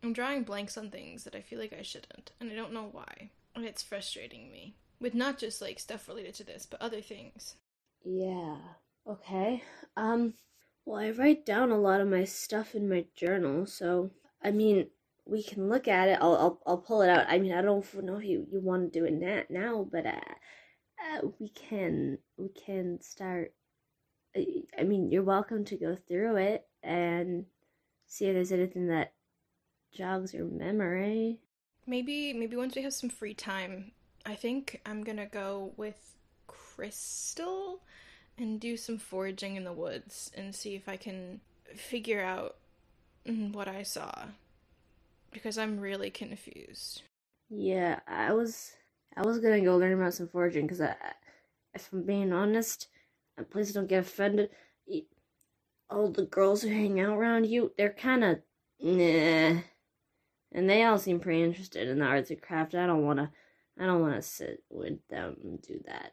[0.03, 2.89] I'm drawing blanks on things that I feel like I shouldn't, and I don't know
[2.91, 3.31] why.
[3.55, 4.75] And it's frustrating me.
[5.01, 7.57] With not just like stuff related to this, but other things.
[8.05, 8.57] Yeah.
[9.07, 9.63] Okay.
[9.97, 10.35] Um.
[10.85, 14.11] Well, I write down a lot of my stuff in my journal, so
[14.43, 14.89] I mean,
[15.25, 16.19] we can look at it.
[16.21, 17.27] I'll I'll, I'll pull it out.
[17.29, 20.07] I mean, I don't know if you, you want to do it na- now, but
[20.07, 23.53] uh, uh, we can we can start.
[24.37, 27.47] I- I mean, you're welcome to go through it and
[28.07, 29.13] see if there's anything that
[29.93, 31.39] jogs your memory.
[31.87, 33.93] Maybe maybe once we have some free time,
[34.25, 36.15] I think I'm gonna go with
[36.47, 37.81] Crystal
[38.39, 41.41] and do some foraging in the woods and see if I can
[41.75, 42.57] figure out
[43.27, 44.13] mm, what I saw.
[45.33, 47.03] Because I'm really confused.
[47.49, 48.73] Yeah, I was
[49.17, 50.95] I was gonna go learn about some foraging because I,
[51.75, 52.89] if I'm being honest,
[53.37, 54.51] and please don't get offended.
[55.91, 58.39] All the girls who hang out around you, they're kind of
[58.81, 59.61] nah,
[60.53, 62.75] and they all seem pretty interested in the arts and craft.
[62.75, 63.31] I don't wanna,
[63.79, 66.13] I don't wanna sit with them and do that.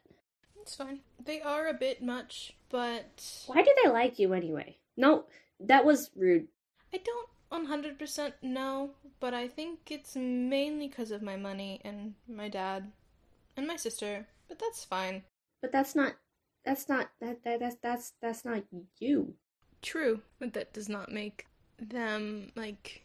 [0.60, 1.00] It's fine.
[1.24, 4.76] They are a bit much, but Why do they like you anyway?
[4.96, 5.24] No,
[5.60, 6.48] that was rude.
[6.92, 12.48] I don't 100% no, but I think it's mainly because of my money and my
[12.48, 12.92] dad
[13.56, 15.22] and my sister, but that's fine.
[15.60, 16.14] But that's not,
[16.64, 18.62] that's not that that that's that's that's not
[18.98, 19.34] you.
[19.82, 21.46] True, but that does not make
[21.78, 23.02] them like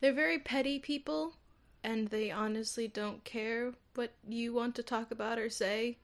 [0.00, 1.34] they're very petty people
[1.82, 5.98] and they honestly don't care what you want to talk about or say.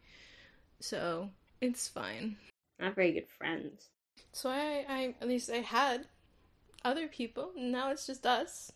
[0.81, 2.37] So, it's fine.
[2.79, 3.89] Not very good friends.
[4.33, 6.07] So I, I at least I had
[6.85, 8.73] other people, and now it's just us.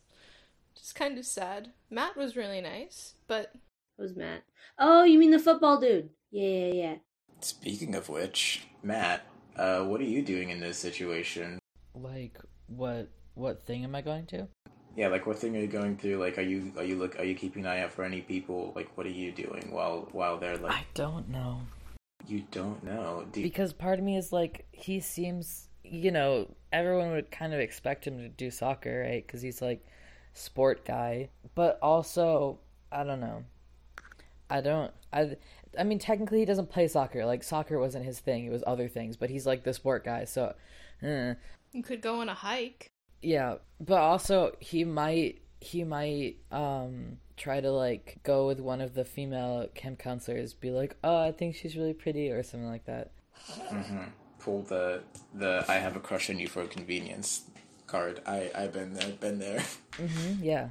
[0.77, 1.71] Just kind of sad.
[1.91, 3.53] Matt was really nice, but
[3.99, 4.43] It was Matt?
[4.79, 6.11] Oh, you mean the football dude?
[6.31, 6.95] Yeah, yeah, yeah.
[7.41, 9.25] Speaking of which, Matt,
[9.57, 11.59] uh, what are you doing in this situation?
[11.95, 14.49] Like what what thing am I going to?
[14.97, 16.17] Yeah, like what thing are you going through?
[16.19, 18.73] Like, are you are you look are you keeping an eye out for any people?
[18.75, 21.61] Like, what are you doing while while they're like I don't know.
[22.27, 23.27] you don't know?
[23.31, 27.53] Do you, Because part of me is like he seems, you know, everyone would kind
[27.55, 29.27] of expect him to do soccer, right?
[29.27, 29.85] Cuz he's like
[30.33, 32.59] sport guy, but also
[32.91, 33.45] I don't know.
[34.51, 35.37] I don't I
[35.79, 37.25] I mean technically he doesn't play soccer.
[37.25, 38.45] Like soccer wasn't his thing.
[38.47, 40.25] It was other things, but he's like the sport guy.
[40.25, 40.55] So
[41.03, 41.35] eh.
[41.73, 42.89] you could go on a hike.
[43.23, 48.95] Yeah, but also he might he might um try to like go with one of
[48.95, 52.85] the female camp counselors, be like, "Oh, I think she's really pretty" or something like
[52.85, 53.13] that.
[53.49, 54.11] Mhm.
[54.45, 55.03] Pull the
[55.35, 57.43] the I have a crush on you for convenience
[57.87, 58.21] card?
[58.27, 59.63] I I've been there, been there.
[59.97, 60.69] hmm Yeah.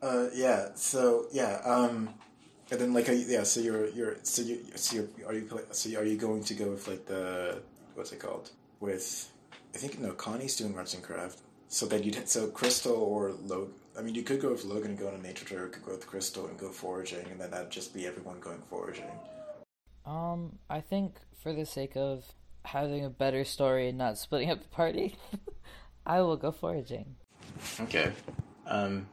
[0.00, 0.68] Uh, yeah.
[0.74, 1.60] So yeah.
[1.64, 2.14] Um,
[2.70, 3.42] and then like, yeah.
[3.42, 6.54] So you're you're so you so you're, are you pla- so are you going to
[6.54, 7.60] go with like the
[7.94, 8.50] what's it called
[8.80, 9.30] with
[9.74, 11.40] I think no Connie's doing arts and craft.
[11.68, 13.74] So then you'd so Crystal or Logan.
[13.98, 15.64] I mean, you could go with Logan and go on a nature tour.
[15.64, 18.62] or Could go with Crystal and go foraging, and then that'd just be everyone going
[18.70, 19.10] foraging.
[20.06, 22.24] Um, I think for the sake of
[22.68, 25.16] having a better story and not splitting up the party,
[26.06, 27.16] I will go foraging.
[27.80, 28.12] Okay.
[28.66, 29.06] Um,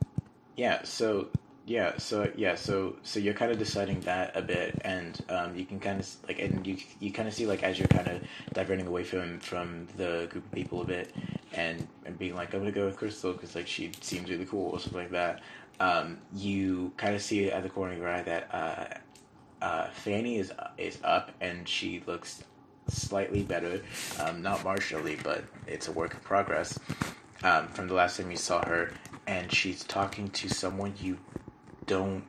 [0.56, 0.84] yeah.
[0.84, 1.30] So
[1.65, 1.98] yeah.
[1.98, 2.56] So yeah.
[2.56, 6.08] So so you're kind of deciding that a bit, and um, you can kind of
[6.28, 8.22] like, and you you kind of see like as you're kind of
[8.54, 11.15] diverting away from from the group of people a bit,
[11.54, 14.72] and and being like, I'm gonna go with Crystal because like she seems really cool
[14.72, 15.41] or something like that.
[15.80, 20.38] Um, you kind of see at the corner of your eye that uh, uh, Fanny
[20.38, 22.44] is is up and she looks
[22.88, 23.82] slightly better,
[24.19, 26.80] um, not marginally, but it's a work in progress.
[27.43, 28.91] Um, from the last time you saw her,
[29.28, 31.17] and she's talking to someone you
[31.86, 32.24] don't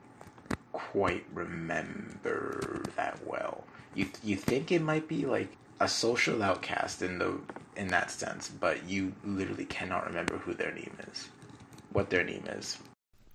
[0.73, 3.65] quite remember that well.
[3.95, 5.49] You you think it might be like
[5.81, 7.39] a social outcast in the
[7.77, 11.29] in that sense, but you literally cannot remember who their name is,
[11.93, 12.79] what their name is.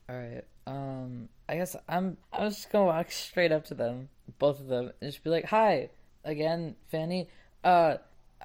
[0.10, 0.44] All right.
[0.68, 2.18] Um, I guess I'm.
[2.32, 5.30] I was just gonna walk straight up to them, both of them, and just be
[5.30, 5.90] like, "Hi,
[6.24, 7.30] again, Fanny.
[7.64, 7.98] Uh,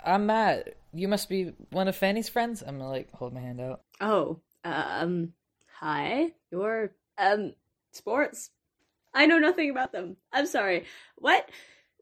[0.05, 0.77] I'm Matt.
[0.93, 3.83] You must be one of Fanny's friends." I'm gonna like hold my hand out.
[4.01, 5.33] Oh, um,
[5.67, 6.33] hi.
[6.51, 7.55] You're, um,
[7.93, 8.51] sports.
[9.15, 10.17] I know nothing about them.
[10.33, 10.85] I'm sorry.
[11.17, 11.49] What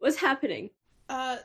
[0.01, 0.71] was happening?
[1.09, 1.37] Uh,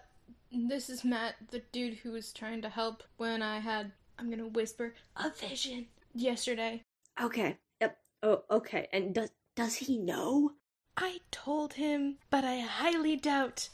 [0.52, 4.48] this is Matt, the dude who was trying to help when I had, I'm gonna
[4.48, 6.84] whisper, a vision yesterday.
[7.22, 7.58] Okay.
[7.82, 7.98] Yep.
[8.24, 8.88] Oh, okay.
[8.92, 10.54] And does does he know?
[10.98, 13.70] I told him, but I highly doubt.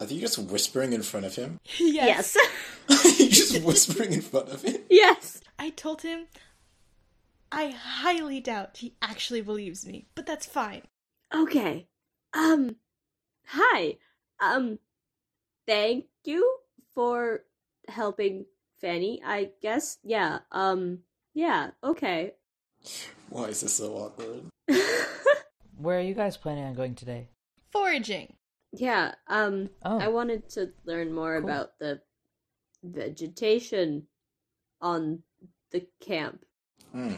[0.00, 1.60] Are you just whispering in front of him?
[1.78, 2.36] yes.
[2.88, 4.78] You're just whispering in front of him.
[4.88, 5.40] yes.
[5.58, 6.26] I told him,
[7.52, 10.82] I highly doubt he actually believes me, but that's fine.
[11.34, 11.86] Okay.
[12.32, 12.76] Um.
[13.48, 13.98] Hi.
[14.40, 14.78] Um.
[15.66, 16.58] Thank you
[16.94, 17.42] for
[17.88, 18.46] helping
[18.80, 19.20] Fanny.
[19.24, 19.98] I guess.
[20.02, 20.38] Yeah.
[20.50, 21.00] Um.
[21.34, 21.72] Yeah.
[21.84, 22.32] Okay.
[23.28, 24.44] Why is this so awkward?
[25.76, 27.28] Where are you guys planning on going today?
[27.70, 28.34] Foraging.
[28.72, 29.14] Yeah.
[29.26, 29.70] Um.
[29.84, 31.48] Oh, I wanted to learn more Cool.
[31.50, 32.00] about the
[32.82, 34.06] vegetation
[34.80, 35.22] on
[35.70, 36.44] the camp.
[36.92, 37.14] Hmm.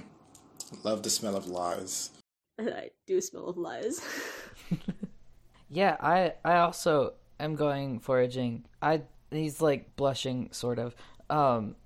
[0.83, 2.11] Love the smell of lies.
[2.61, 4.01] I do smell of lies.
[5.69, 5.97] yeah.
[6.01, 8.65] I I also am going foraging.
[8.81, 10.95] I he's like blushing, sort of.
[11.31, 11.77] Um,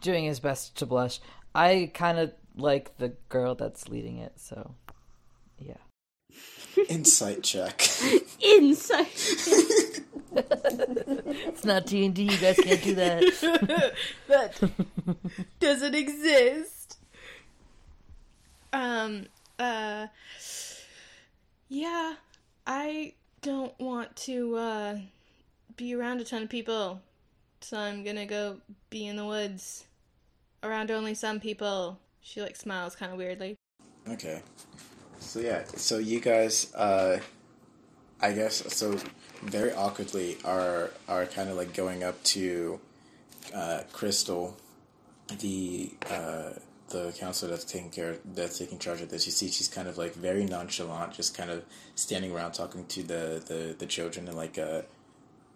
[0.00, 1.20] doing his best to blush.
[1.54, 4.89] I kind of like the girl that's leading it, so yeah.
[6.88, 7.88] Insight check.
[8.40, 10.00] Insight.
[10.32, 12.22] It's not D and D.
[12.22, 13.94] You guys can't do that.
[14.28, 14.70] that
[15.58, 16.98] doesn't exist.
[18.72, 19.26] Um,
[19.58, 20.06] uh,
[21.68, 22.14] yeah,
[22.66, 24.98] I don't want to, uh,
[25.76, 27.00] be around a ton of people,
[27.60, 28.58] so I'm gonna go
[28.90, 29.86] be in the woods
[30.62, 31.98] around only some people.
[32.20, 33.56] She, like, smiles kind of weirdly.
[34.08, 34.42] Okay.
[35.20, 37.20] So yeah, so you guys, uh,
[38.20, 38.98] I guess, so
[39.42, 42.80] very awkwardly are are kind of like going up to
[43.54, 44.56] uh, Crystal,
[45.38, 46.50] the uh,
[46.88, 49.26] the counselor that's taking care that's taking charge of this.
[49.26, 53.02] You see, she's kind of like very nonchalant, just kind of standing around talking to
[53.02, 54.82] the the, the children and like uh,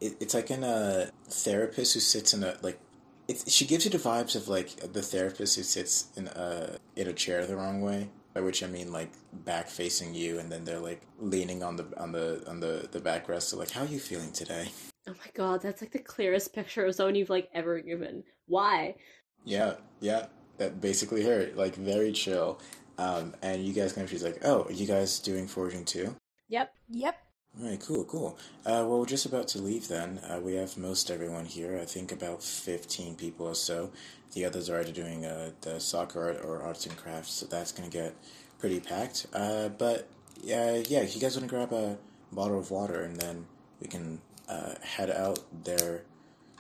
[0.00, 2.78] it, it's like in a therapist who sits in a like.
[3.26, 7.08] It, she gives you the vibes of like the therapist who sits in a in
[7.08, 10.64] a chair the wrong way by which I mean like back facing you, and then
[10.64, 13.42] they're like leaning on the on the on the the backrest.
[13.42, 14.68] So like, how are you feeling today?
[15.06, 18.24] Oh my god, that's like the clearest picture of someone you've like ever given.
[18.46, 18.96] Why?
[19.44, 20.26] Yeah, yeah,
[20.58, 21.50] that basically her.
[21.54, 22.60] Like very chill.
[22.98, 26.14] Um, and you guys kind of she's like, oh, are you guys doing foraging too?
[26.48, 26.72] Yep.
[26.90, 27.23] Yep.
[27.62, 28.36] All right, cool, cool.
[28.66, 30.18] Uh, well, we're just about to leave then.
[30.28, 31.78] Uh, we have most everyone here.
[31.80, 33.92] I think about 15 people or so.
[34.32, 37.70] The others are either doing uh, the soccer art or arts and crafts, so that's
[37.70, 38.16] going to get
[38.58, 39.26] pretty packed.
[39.32, 40.08] Uh, but
[40.42, 41.96] yeah, yeah, you guys want to grab a
[42.32, 43.46] bottle of water and then
[43.80, 45.38] we can uh, head out.
[45.62, 46.02] There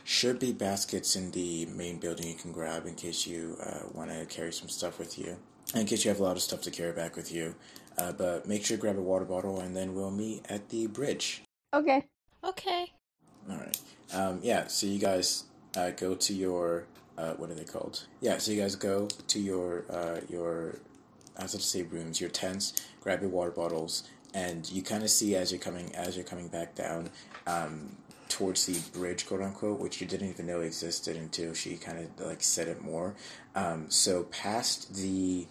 [0.04, 4.10] should be baskets in the main building you can grab in case you uh, want
[4.10, 5.38] to carry some stuff with you.
[5.74, 7.56] In case you have a lot of stuff to carry back with you.
[7.96, 10.86] Uh, but make sure to grab a water bottle and then we'll meet at the
[10.86, 11.42] bridge.
[11.72, 12.04] Okay.
[12.42, 12.92] Okay.
[13.50, 13.78] All right.
[14.12, 15.44] Um, yeah, so you guys
[15.76, 16.86] uh, go to your,
[17.18, 18.06] uh, what are they called?
[18.20, 20.78] Yeah, so you guys go to your, uh, your,
[21.36, 25.02] I was about to say rooms, your tents, grab your water bottles, and you kind
[25.02, 27.10] of see as you're coming, as you're coming back down,
[27.46, 27.96] um,
[28.28, 32.26] towards the bridge, quote unquote, which you didn't even know existed until she kind of
[32.26, 33.14] like said it more.
[33.54, 35.46] Um, so past the,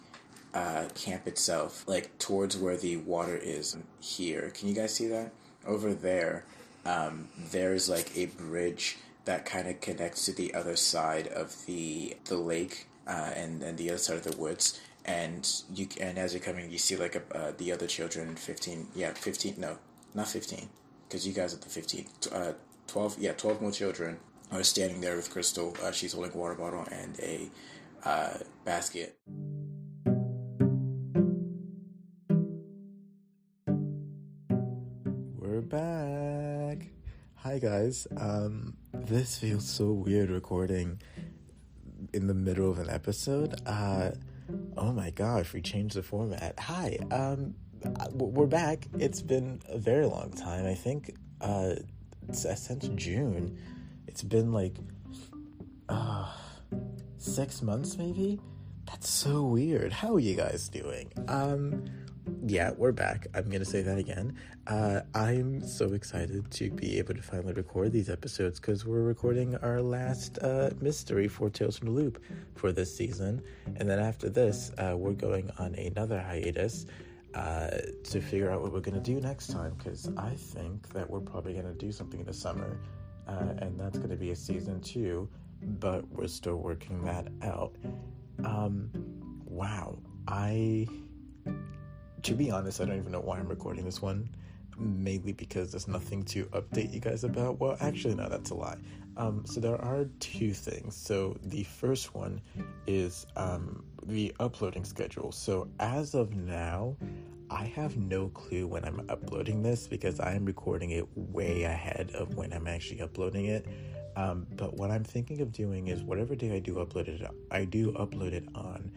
[0.54, 4.52] uh, camp itself, like towards where the water is here.
[4.54, 5.32] Can you guys see that?
[5.66, 6.46] Over there,
[6.86, 12.18] um, there's like a bridge that kind of connects to the other side of the
[12.26, 14.80] the lake uh, and and the other side of the woods.
[15.06, 18.88] And you and as you're coming, you see like a, uh, the other children, fifteen,
[18.96, 19.78] yeah, fifteen, no,
[20.14, 20.70] not fifteen,
[21.08, 22.54] because you guys are the fifteen, uh,
[22.88, 24.18] twelve, yeah, twelve more children
[24.52, 25.76] are standing there with Crystal.
[25.84, 27.50] Uh, she's holding a water bottle and a
[28.06, 29.18] uh, basket.
[37.54, 38.08] Hi guys.
[38.18, 41.00] Um this feels so weird recording
[42.12, 43.62] in the middle of an episode.
[43.64, 44.10] Uh
[44.76, 46.60] oh my gosh, we changed the format.
[46.60, 46.98] Hi.
[47.12, 47.54] Um
[48.12, 48.88] we're back.
[48.98, 50.66] It's been a very long time.
[50.66, 51.76] I think uh
[52.32, 53.56] since June.
[54.08, 54.76] It's been like
[55.90, 56.34] uh
[57.20, 58.42] 6 months maybe.
[58.88, 59.94] That's so weird.
[59.94, 61.14] How are you guys doing?
[61.28, 61.86] Um
[62.46, 63.28] yeah, we're back.
[63.34, 64.36] I'm gonna say that again.
[64.68, 69.56] Uh, I'm so excited to be able to finally record these episodes because we're recording
[69.58, 72.22] our last uh, mystery for Tales from the Loop
[72.56, 73.42] for this season,
[73.78, 76.86] and then after this, uh, we're going on another hiatus
[77.34, 79.74] uh, to figure out what we're gonna do next time.
[79.78, 82.78] Because I think that we're probably gonna do something in the summer,
[83.28, 85.30] uh, and that's gonna be a season two,
[85.80, 87.74] but we're still working that out.
[88.44, 88.90] Um,
[89.46, 90.88] wow, I
[92.24, 94.30] to be honest, I don't even know why I'm recording this one.
[94.76, 97.60] Mainly because there's nothing to update you guys about.
[97.60, 98.78] Well, actually, no, that's a lie.
[99.18, 100.96] Um, so there are two things.
[100.96, 102.42] So the first one
[102.88, 105.32] is um, the uploading schedule.
[105.32, 106.98] So as of now,
[107.52, 112.10] I have no clue when I'm uploading this because I am recording it way ahead
[112.16, 113.68] of when I'm actually uploading it.
[114.16, 117.66] Um, but what I'm thinking of doing is whatever day I do upload it, I
[117.66, 118.92] do upload it on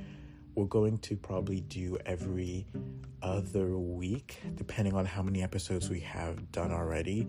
[0.56, 2.66] we're going to probably do every
[3.22, 7.28] other week, depending on how many episodes we have done already.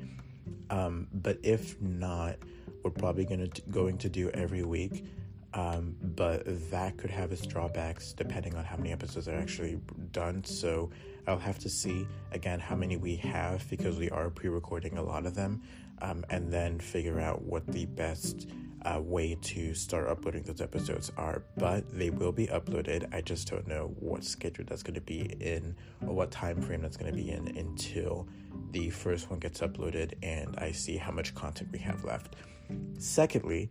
[0.70, 2.38] Um, but if not,
[2.84, 5.06] we're probably going to going to do every week.
[5.54, 9.80] Um, but that could have its drawbacks depending on how many episodes are actually
[10.12, 10.44] done.
[10.44, 10.90] So
[11.26, 15.26] I'll have to see again how many we have because we are pre-recording a lot
[15.26, 15.62] of them,
[16.02, 18.48] um, and then figure out what the best
[18.88, 23.14] uh, way to start uploading those episodes are, but they will be uploaded.
[23.14, 25.76] I just don't know what schedule that's going to be in
[26.06, 28.28] or what time frame that's going to be in until
[28.72, 32.36] the first one gets uploaded and I see how much content we have left.
[32.98, 33.70] Secondly,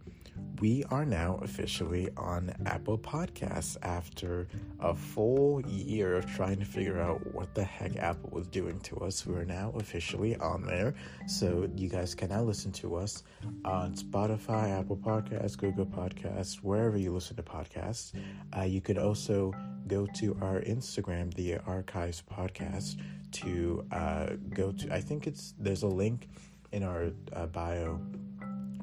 [0.61, 4.49] we are now officially on Apple Podcasts after
[4.80, 8.97] a full year of trying to figure out what the heck Apple was doing to
[8.99, 9.26] us.
[9.26, 10.94] We are now officially on there.
[11.26, 13.22] So you guys can now listen to us
[13.64, 18.12] on Spotify, Apple Podcasts, Google Podcasts, wherever you listen to podcasts.
[18.57, 19.53] Uh, you could also
[19.86, 23.01] go to our Instagram, the Archives Podcast,
[23.32, 26.28] to uh, go to, I think it's, there's a link
[26.72, 28.01] in our uh, bio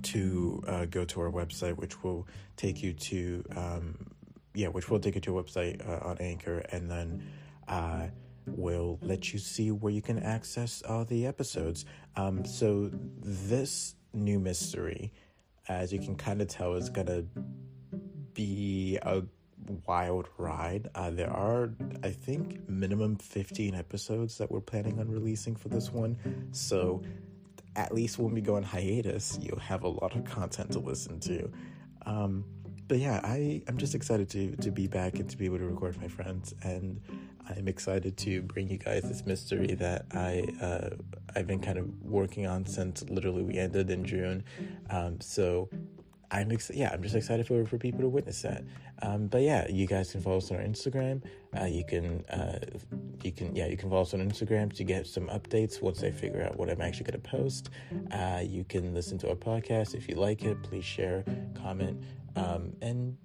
[0.04, 3.97] to uh, go to our website, which will take you to um,
[4.54, 7.24] yeah, which will take you to a website uh, on Anchor, and then
[7.68, 8.08] uh,
[8.45, 11.86] will let you see where you can access all the episodes.
[12.16, 15.12] Um, so this new mystery,
[15.68, 17.24] as you can kind of tell, is gonna
[18.34, 19.24] be a
[19.88, 20.89] wild ride.
[20.93, 21.72] Uh, there are,
[22.04, 26.18] I think, minimum 15 episodes that we're planning on releasing for this one.
[26.51, 27.01] So
[27.76, 31.19] at least when we go on hiatus, you'll have a lot of content to listen
[31.21, 31.51] to.
[32.05, 32.45] Um,
[32.88, 35.65] but yeah, I, I'm just excited to, to be back and to be able to
[35.65, 36.53] record my friends.
[36.63, 37.01] And
[37.49, 40.89] I'm excited to bring you guys this mystery that I, uh,
[41.36, 44.43] I've been kind of working on since literally we ended in June.
[44.89, 45.69] Um, so
[46.34, 48.63] I'm ex- yeah, I'm just excited for, for people to witness that.
[49.03, 51.21] Um, but yeah, you guys can follow us on our Instagram.
[51.59, 52.57] Uh, you can uh,
[53.23, 56.09] you can yeah you can follow us on Instagram to get some updates once I
[56.09, 57.69] figure out what I'm actually going to post.
[58.11, 60.61] Uh, you can listen to our podcast if you like it.
[60.63, 61.23] Please share,
[61.53, 62.03] comment,
[62.36, 63.15] um, and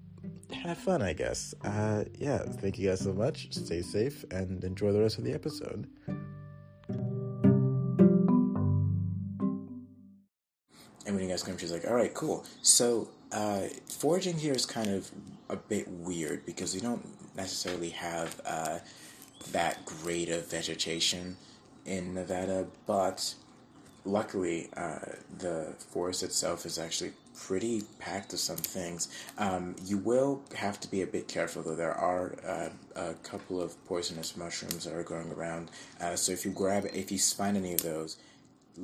[0.53, 1.01] have fun.
[1.01, 1.55] I guess.
[1.65, 3.53] Uh, yeah, thank you guys so much.
[3.55, 5.89] Stay safe and enjoy the rest of the episode.
[11.09, 12.45] And when you guys come, she's like, all right, cool.
[12.61, 15.11] So, uh, foraging here is kind of
[15.49, 17.03] a bit weird because we don't
[17.35, 18.81] necessarily have uh,
[19.53, 21.39] that great of vegetation
[21.87, 23.35] in Nevada, but
[24.05, 24.99] luckily, uh,
[25.39, 29.09] the forest itself is actually pretty packed with some things.
[29.39, 31.75] Um, you will have to be a bit careful, though.
[31.75, 35.71] There are uh, a couple of poisonous mushrooms that are going around.
[36.03, 38.19] Uh, so if you grab, if you find any of those,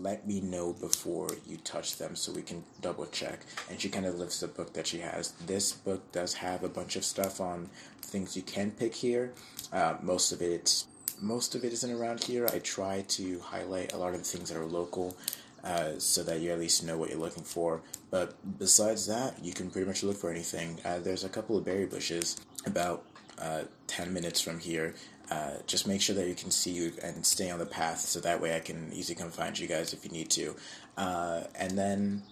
[0.01, 3.41] let me know before you touch them so we can double check.
[3.71, 5.33] And she kind of lifts the book that she has.
[5.47, 7.69] This book does have a bunch of stuff on
[8.03, 9.33] things you can pick here.
[9.73, 10.85] Uh, most of it,
[11.21, 12.47] most of it isn't around here.
[12.53, 15.17] I try to highlight a lot of the things that are local.
[15.63, 17.81] Uh, so that you at least know what you're looking for.
[18.11, 20.79] But besides that, you can pretty much look for anything.
[20.85, 23.03] Uh, there's a couple of berry bushes about
[23.39, 24.95] uh, 10 minutes from here
[25.35, 28.21] uh, just make sure that you can see you and stay on the path so
[28.21, 30.55] that way I can easily come find you guys if you need to.
[30.97, 32.23] Uh, and then,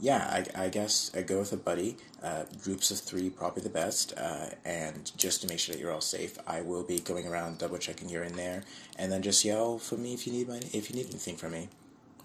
[0.00, 1.96] yeah, I, I, guess I go with a buddy.
[2.22, 4.14] Uh, groups of three, probably the best.
[4.16, 7.58] Uh, and just to make sure that you're all safe, I will be going around
[7.58, 8.62] double checking here and there.
[8.96, 11.52] And then just yell for me if you need my, if you need anything from
[11.52, 11.68] me.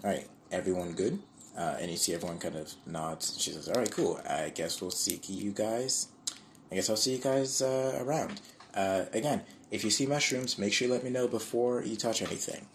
[0.02, 1.18] All right, everyone good?
[1.56, 3.38] Uh, and you see everyone kind of nods.
[3.38, 4.20] She says, "All right, cool.
[4.28, 6.08] I guess we'll see you guys.
[6.72, 8.40] I guess I'll see you guys around."
[9.12, 9.40] again,
[9.74, 12.66] if you see mushrooms, make sure you let me know before you touch anything.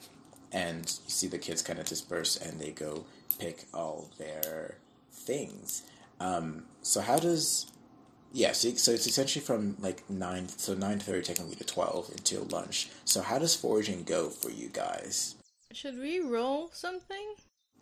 [0.52, 3.06] And you see the kids kind of disperse and they go
[3.39, 4.76] pick all their
[5.12, 5.84] things.
[6.20, 7.68] Um, so how does
[8.32, 12.43] yeah, so, so it's essentially from like nine, so nine thirty technically to twelve until
[12.43, 12.89] lunch.
[13.06, 15.36] So how does foraging go for you guys?
[15.72, 17.36] Should we roll something?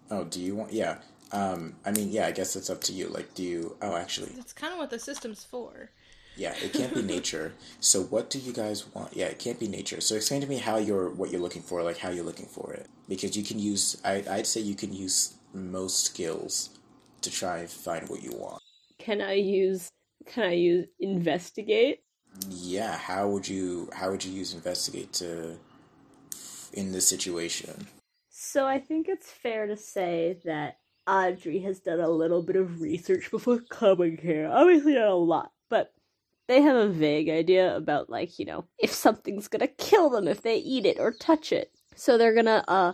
[0.09, 0.71] Oh, do you want?
[0.71, 0.99] Yeah,
[1.31, 3.07] um, I mean, yeah, I guess it's up to you.
[3.07, 3.75] Like, do you?
[3.81, 5.89] Oh, actually, that's kind of what the system's for.
[6.37, 7.53] Yeah, it can't be nature.
[7.79, 9.15] So what do you guys want?
[9.15, 9.99] Yeah, it can't be nature.
[9.99, 12.73] So explain to me how you're what you're looking for, like how you're looking for
[12.73, 12.87] it.
[13.09, 16.69] Because you can use I I'd say you can use most skills
[17.21, 18.61] to try and find what you want.
[18.99, 19.89] Can I use
[20.25, 22.03] can I use investigate?
[22.49, 25.57] Yeah, how would you how would you use investigate to
[26.73, 27.87] in this situation?
[28.29, 30.77] So I think it's fair to say that
[31.07, 34.49] Audrey has done a little bit of research before coming here.
[34.51, 35.93] Obviously not a lot, but
[36.47, 40.41] they have a vague idea about like you know if something's gonna kill them if
[40.41, 41.71] they eat it or touch it.
[41.95, 42.93] So they're gonna uh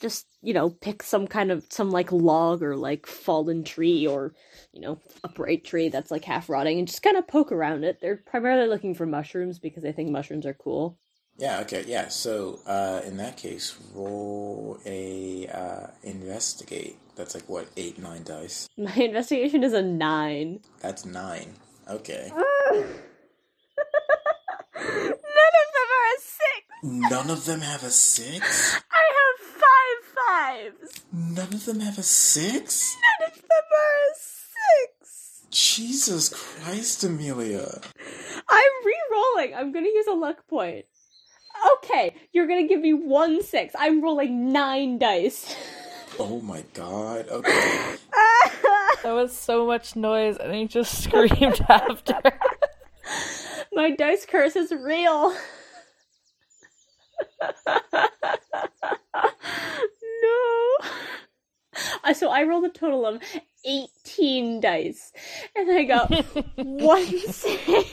[0.00, 4.34] just you know pick some kind of some like log or like fallen tree or
[4.72, 7.98] you know upright tree that's like half rotting and just kind of poke around it.
[8.00, 10.98] They're primarily looking for mushrooms because they think mushrooms are cool.
[11.36, 16.96] Yeah okay yeah so uh in that case roll a uh investigate.
[17.16, 18.68] That's like what eight nine dice?
[18.78, 20.60] My investigation is a nine.
[20.80, 21.54] That's nine
[21.90, 22.30] Okay.
[22.34, 22.80] None
[24.84, 26.64] of them are a six.
[26.82, 28.80] None of them have a six?
[28.90, 31.02] I have five fives.
[31.12, 32.96] None of them have a six?
[33.20, 35.46] None of them are a six.
[35.50, 37.80] Jesus Christ, Amelia.
[38.48, 39.54] I'm re rolling.
[39.54, 40.86] I'm going to use a luck point.
[41.78, 43.74] Okay, you're going to give me one six.
[43.78, 45.54] I'm rolling nine dice.
[46.18, 47.28] Oh my god.
[47.28, 47.96] Okay.
[49.04, 52.18] There was so much noise, and he just screamed after.
[53.72, 55.34] My dice curse is real.
[60.22, 60.76] no.
[62.02, 63.20] Uh, So I rolled a total of
[63.64, 65.12] 18 dice,
[65.54, 66.10] and I got
[66.56, 67.90] one six.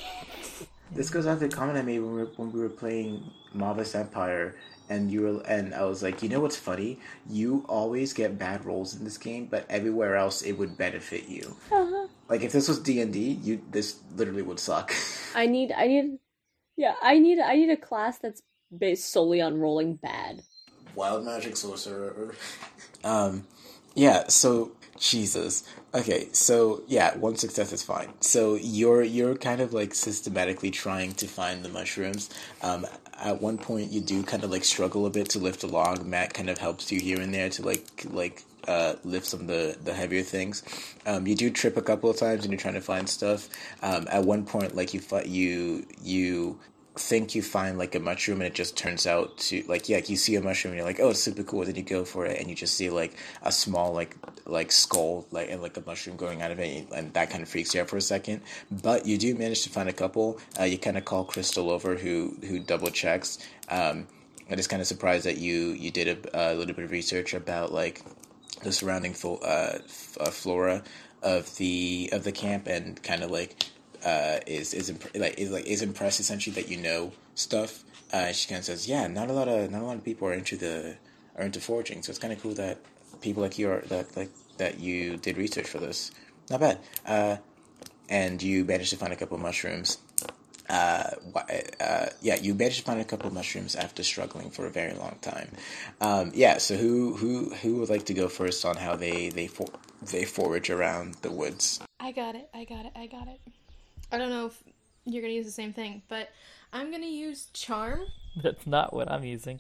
[1.01, 3.23] This goes off the comment I made when we were, when we were playing
[3.55, 4.55] Marvelous Empire,
[4.87, 6.99] and you were and I was like, you know what's funny?
[7.27, 11.55] You always get bad rolls in this game, but everywhere else it would benefit you.
[11.71, 12.07] Uh-huh.
[12.29, 14.93] Like if this was D and D, you this literally would suck.
[15.35, 16.19] I need, I need,
[16.77, 18.43] yeah, I need, I need a class that's
[18.77, 20.43] based solely on rolling bad.
[20.93, 22.35] Wild magic sorcerer.
[23.03, 23.47] um,
[23.95, 24.27] yeah.
[24.27, 25.63] So Jesus.
[25.93, 26.29] Okay.
[26.31, 28.13] So yeah, one success is fine.
[28.21, 32.29] So you're you're kind of like systematically trying to find the mushrooms.
[32.61, 32.85] Um,
[33.21, 36.05] at one point, you do kind of like struggle a bit to lift a log.
[36.05, 39.47] Matt kind of helps you here and there to like like uh, lift some of
[39.47, 40.63] the, the heavier things.
[41.05, 43.49] Um, you do trip a couple of times and you're trying to find stuff.
[43.81, 46.59] Um, at one point, like you you you
[46.95, 50.17] think you find like a mushroom and it just turns out to like yeah you
[50.17, 52.37] see a mushroom and you're like oh it's super cool then you go for it
[52.37, 56.17] and you just see like a small like like skull like and like a mushroom
[56.17, 58.41] going out of it and that kind of freaks you out for a second.
[58.83, 61.95] But you do manage to find a couple uh, you kind of call crystal over
[61.95, 63.37] who who double checks.
[63.69, 64.07] Um
[64.49, 67.33] i'm just kind of surprised that you you did a, a little bit of research
[67.33, 68.03] about like
[68.63, 70.83] the surrounding flo- uh, f- uh, flora
[71.23, 73.55] of the of the camp and kind of like
[74.05, 77.83] uh, is is imp- like is like is impressed essentially that you know stuff.
[78.13, 80.27] Uh, she kind of says, "Yeah, not a lot of not a lot of people
[80.27, 80.95] are into the
[81.37, 82.77] are into forging, so it's kind of cool that
[83.21, 86.11] people like you are that like that you did research for this.
[86.49, 86.79] Not bad.
[87.05, 87.37] Uh,
[88.09, 89.97] and you managed to find a couple of mushrooms.
[90.69, 91.11] Uh,
[91.79, 94.93] uh, yeah, you managed to find a couple of mushrooms after struggling for a very
[94.93, 95.49] long time.
[95.99, 99.47] Um, yeah, so who who who would like to go first on how they they
[99.47, 99.69] for-
[100.11, 101.79] they forage around the woods?
[101.99, 102.49] I got it.
[102.53, 102.91] I got it.
[102.95, 103.39] I got it.
[104.11, 104.63] I don't know if
[105.05, 106.29] you're gonna use the same thing, but
[106.73, 108.01] I'm gonna use charm.
[108.35, 109.59] That's not what I'm using.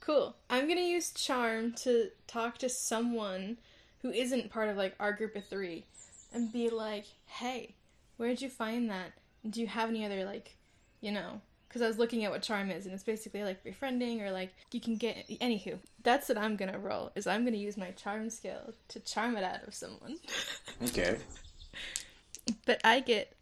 [0.00, 0.34] Cool.
[0.50, 3.58] I'm gonna use charm to talk to someone
[4.02, 5.84] who isn't part of like our group of three,
[6.32, 7.74] and be like, "Hey,
[8.16, 9.12] where'd you find that?
[9.48, 10.56] Do you have any other like,
[11.00, 14.20] you know?" Because I was looking at what charm is, and it's basically like befriending
[14.22, 15.26] or like you can get.
[15.40, 17.12] Anywho, that's what I'm gonna roll.
[17.14, 20.16] Is I'm gonna use my charm skill to charm it out of someone,
[20.82, 21.18] Okay.
[22.66, 23.34] but I get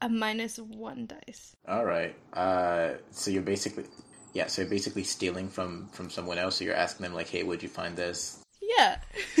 [0.00, 1.54] a minus one dice.
[1.66, 2.14] All right.
[2.32, 3.84] Uh, so you're basically,
[4.32, 4.46] yeah.
[4.46, 6.56] So you're basically stealing from from someone else.
[6.56, 8.98] So you're asking them like, "Hey, where'd you find this?" Yeah.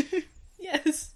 [0.58, 1.14] yes.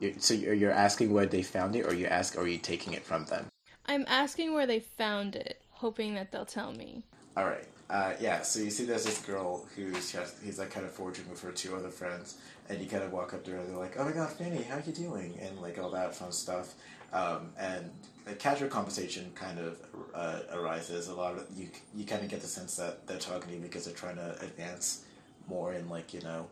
[0.00, 2.58] You're, so you're, you're asking where they found it, or you ask, or are you
[2.58, 3.46] taking it from them?
[3.86, 7.04] I'm asking where they found it, hoping that they'll tell me.
[7.36, 7.64] All right.
[7.90, 8.42] Uh, yeah.
[8.42, 11.50] So you see, there's this girl who's just, he's like kind of forging with her
[11.50, 12.38] two other friends,
[12.68, 13.58] and you kind of walk up to her.
[13.58, 16.14] and They're like, "Oh my God, Fanny, how are you doing?" And like all that
[16.14, 16.74] fun stuff.
[17.12, 17.90] Um, and
[18.26, 19.78] a casual conversation kind of
[20.14, 21.08] uh, arises.
[21.08, 23.60] A lot of you you kind of get the sense that they're talking to you
[23.60, 25.04] because they're trying to advance
[25.48, 26.46] more in like you know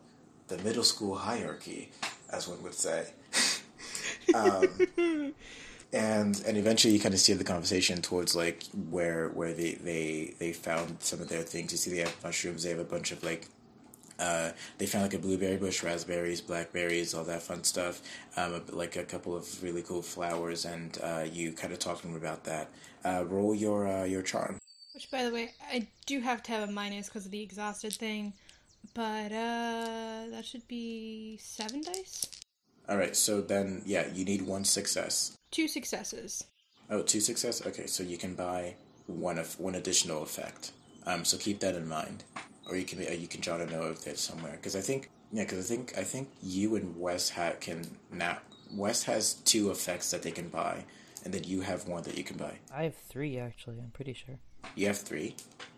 [0.49, 1.91] the middle school hierarchy,
[2.31, 3.07] as one would say.
[4.35, 5.35] um,
[5.93, 10.35] and and eventually you kind of steer the conversation towards like where where they they
[10.39, 11.73] they found some of their things.
[11.73, 12.65] You see, they have mushrooms.
[12.65, 13.49] They have a bunch of like
[14.19, 18.03] uh, they found like a blueberry bush, raspberries, blackberries, all that fun stuff.
[18.37, 22.07] Um, like a couple of really cool flowers, and uh, you kind of talk to
[22.07, 22.71] them about that.
[23.05, 24.59] Uh, roll your uh, your charm.
[24.95, 27.93] Which, by the way, I do have to have a minus because of the exhausted
[27.93, 28.33] thing,
[28.95, 32.27] but uh, that should be seven dice.
[32.89, 35.37] All right, so then yeah, you need one success.
[35.51, 36.45] Two successes.
[36.91, 37.65] Oh, two success.
[37.67, 38.75] Okay, so you can buy
[39.07, 40.73] one of one additional effect.
[41.07, 42.25] Um, so keep that in mind,
[42.69, 45.11] or you can uh, you can jot a note of it somewhere because I think
[45.33, 48.39] yeah, because I think I think you and Wes ha- can now.
[48.75, 50.85] Wes has two effects that they can buy,
[51.25, 52.59] and then you have one that you can buy.
[52.75, 53.79] I have three actually.
[53.79, 54.39] I'm pretty sure.
[54.75, 55.37] You have three.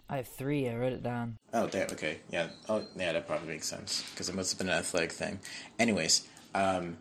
[0.09, 0.69] I have three.
[0.69, 1.37] I wrote it down.
[1.55, 1.89] Oh, damn.
[1.93, 2.19] Okay.
[2.31, 2.49] Yeah.
[2.69, 3.13] Oh, yeah.
[3.13, 5.39] That probably makes sense because it must have been an athletic thing.
[5.79, 6.97] Anyways, um,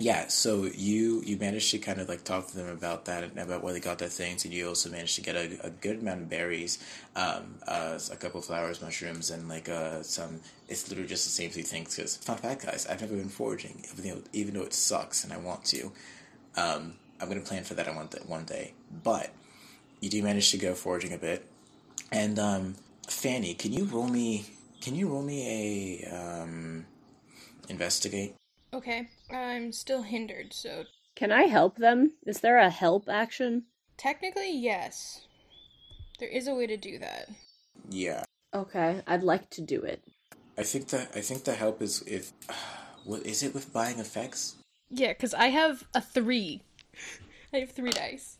[0.00, 0.28] yeah.
[0.28, 3.62] So you you managed to kind of like talk to them about that and about
[3.62, 6.22] where they got their things, and you also managed to get a, a good amount
[6.22, 6.78] of berries,
[7.16, 10.40] um, uh, a couple flowers, mushrooms, and like uh, some.
[10.68, 11.94] It's literally just the same three things.
[11.96, 15.32] Because fun fact, guys, I've never been foraging, even though even though it sucks and
[15.32, 15.92] I want to.
[16.56, 18.74] Um, I'm gonna plan for that on one, th- one day,
[19.04, 19.30] but
[20.00, 21.46] you do manage to go foraging a bit.
[22.12, 22.76] And um,
[23.08, 24.46] Fanny, can you roll me?
[24.80, 26.86] Can you roll me a um,
[27.68, 28.39] investigate?
[28.72, 30.84] Okay, I'm still hindered, so
[31.16, 32.12] Can I help them?
[32.26, 33.64] Is there a help action?
[33.96, 35.26] technically, yes.
[36.18, 37.28] There is a way to do that.
[37.90, 40.02] Yeah, Okay, I'd like to do it.
[40.58, 42.32] I think that I think the help is if
[43.04, 44.56] what is it with buying effects?
[44.90, 46.62] Yeah, because I have a three.
[47.52, 48.38] I have three dice.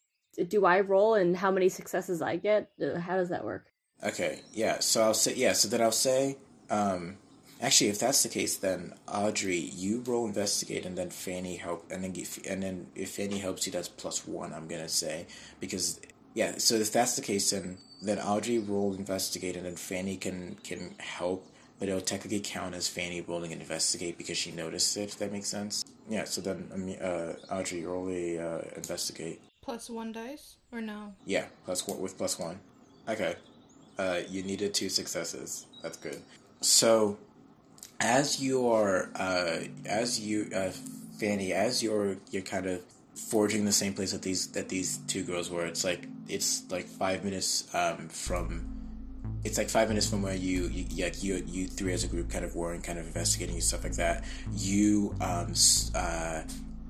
[0.49, 2.71] Do I roll and how many successes I get?
[2.81, 3.67] Uh, How does that work?
[4.03, 4.79] Okay, yeah.
[4.81, 5.53] So I'll say yeah.
[5.53, 6.37] So then I'll say,
[6.71, 7.19] um,
[7.61, 12.05] actually, if that's the case, then Audrey, you roll investigate, and then Fanny help, and
[12.05, 14.53] then if, and then if Fanny helps you, that's plus one.
[14.53, 15.27] I'm gonna say
[15.61, 16.01] because
[16.35, 16.59] yeah.
[16.59, 20.95] So if that's the case, then then Audrey roll investigate, and then Fanny can can
[20.99, 21.47] help,
[21.79, 25.11] but it'll technically count as Fanny rolling and investigate because she noticed it.
[25.11, 25.85] If that makes sense.
[26.09, 26.25] Yeah.
[26.25, 29.41] So then um, uh, Audrey roll a uh, investigate.
[29.63, 30.57] Plus one dice?
[30.73, 31.15] Or no?
[31.27, 32.59] Yeah, plus one with plus one.
[33.09, 33.37] Okay.
[33.99, 35.67] Uh, you needed two successes.
[35.83, 36.23] That's good.
[36.63, 37.19] So,
[38.01, 40.71] as you are, uh, as you, uh,
[41.19, 42.83] Fanny, as you're, you're kind of
[43.15, 45.67] forging the same place that these that these two girls were.
[45.67, 48.77] It's like it's like five minutes um, from.
[49.43, 52.29] It's like five minutes from where you, you, like you, you three as a group
[52.29, 54.25] kind of were and kind of investigating and stuff like that.
[54.55, 55.55] You um
[55.95, 56.43] uh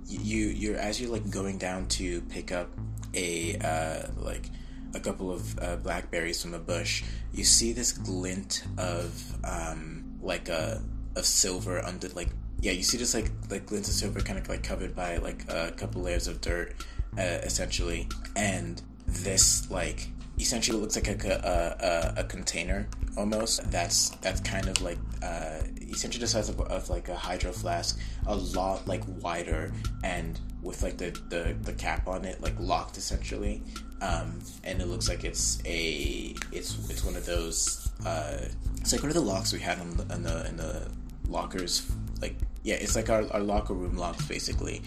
[0.09, 2.69] you you're as you're like going down to pick up
[3.15, 4.47] a uh, like
[4.95, 10.49] a couple of uh, blackberries from the bush, you see this glint of um, like
[10.49, 10.83] a
[11.17, 12.29] of silver under like
[12.61, 15.45] yeah you see this like like glint of silver kind of like covered by like
[15.49, 16.75] a couple layers of dirt
[17.19, 18.09] uh, essentially.
[18.37, 20.09] And this like
[20.39, 23.71] essentially looks like a, a, a, a container almost.
[23.71, 27.99] That's that's kind of like uh, essentially the size of, of like a hydro flask
[28.27, 29.73] a lot like wider
[30.05, 33.63] and with like the, the, the cap on it like locked essentially.
[34.03, 38.39] Um, and it looks like it's a it's it's one of those uh,
[38.81, 40.91] it's like one of the locks we had in the in the, in the
[41.29, 41.91] lockers
[42.21, 44.83] like yeah it's like our, our locker room locks basically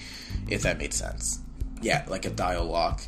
[0.50, 1.40] if that made sense
[1.82, 3.02] yeah like a dial lock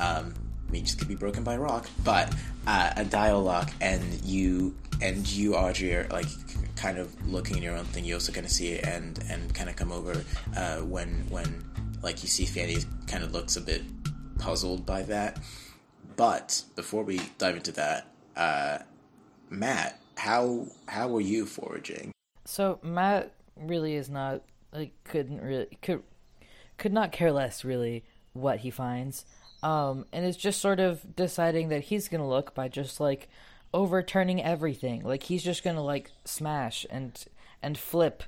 [0.00, 0.34] um,
[0.70, 2.32] I mean, just could be broken by rock, but
[2.64, 6.28] uh, a dial lock, and you and you, Audrey, are like
[6.76, 8.04] kind of looking in your own thing.
[8.04, 10.24] You also kind of see it and and kind of come over
[10.56, 11.64] uh, when when
[12.02, 12.76] like you see Fanny
[13.08, 13.82] kind of looks a bit
[14.38, 15.40] puzzled by that.
[16.14, 18.06] But before we dive into that,
[18.36, 18.78] uh,
[19.50, 22.12] Matt, how how were you foraging?
[22.44, 24.42] So Matt really is not
[24.72, 26.02] like couldn't really could
[26.78, 29.26] could not care less really what he finds.
[29.62, 33.28] Um and is just sort of deciding that he's going to look by just like
[33.74, 35.02] overturning everything.
[35.02, 37.22] Like he's just going to like smash and
[37.62, 38.22] and flip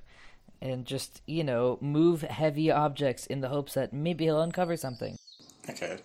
[0.61, 5.17] and just, you know, move heavy objects in the hopes that maybe he'll uncover something.
[5.69, 5.99] Okay.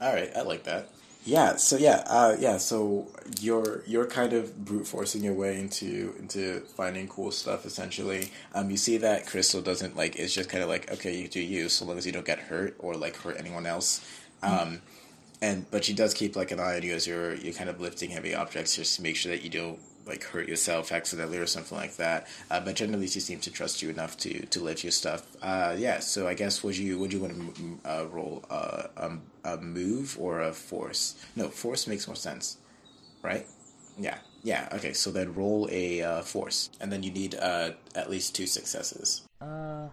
[0.00, 0.88] All right, I like that.
[1.24, 3.06] Yeah, so yeah, uh, yeah, so
[3.40, 8.32] you're you're kind of brute forcing your way into into finding cool stuff essentially.
[8.54, 11.40] Um, you see that Crystal doesn't like it's just kind of like okay, you do
[11.40, 14.04] you so long as you don't get hurt or like hurt anyone else.
[14.42, 14.82] Um,
[15.40, 17.80] and but she does keep like an eye on you as you're you're kind of
[17.80, 21.46] lifting heavy objects just to make sure that you don't like hurt yourself accidentally or
[21.46, 22.26] something like that.
[22.50, 25.26] Uh, but generally, she seems to trust you enough to to lift your stuff.
[25.42, 26.00] Uh, yeah.
[26.00, 30.16] So I guess would you would you want to uh, roll uh, um, a move
[30.18, 31.14] or a force?
[31.36, 32.58] No, force makes more sense,
[33.22, 33.46] right?
[33.98, 34.18] Yeah.
[34.42, 34.68] Yeah.
[34.72, 34.92] Okay.
[34.92, 39.22] So then roll a uh, force, and then you need uh, at least two successes.
[39.40, 39.88] Uh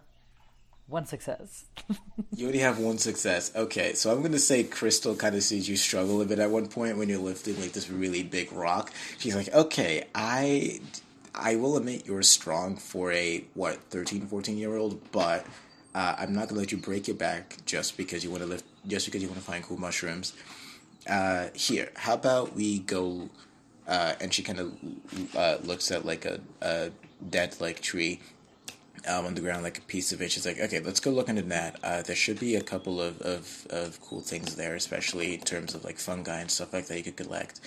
[0.89, 1.65] one success.
[2.35, 3.51] You only have one success.
[3.53, 6.67] Okay, so I'm gonna say Crystal kind of sees you struggle a bit at one
[6.67, 8.91] point when you're lifting like this really big rock.
[9.17, 10.79] She's like, "Okay, I,
[11.35, 15.45] I will admit you're strong for a what 13, 14 year old, but
[15.93, 18.63] uh, I'm not gonna let you break your back just because you want to lift,
[18.87, 20.31] just because you want to find cool mushrooms.
[21.09, 23.29] Uh, here, how about we go?"
[23.85, 24.77] Uh, and she kind of
[25.35, 26.91] uh, looks at like a, a
[27.29, 28.21] dead like tree
[29.07, 30.31] um, on the ground, like a piece of it.
[30.31, 31.79] She's like, okay, let's go look into that.
[31.83, 35.73] Uh, there should be a couple of, of, of cool things there, especially in terms
[35.73, 37.59] of like fungi and stuff like that you could collect.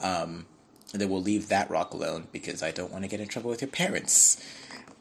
[0.00, 0.46] Um,
[0.92, 3.50] and then we'll leave that rock alone because I don't want to get in trouble
[3.50, 4.42] with your parents.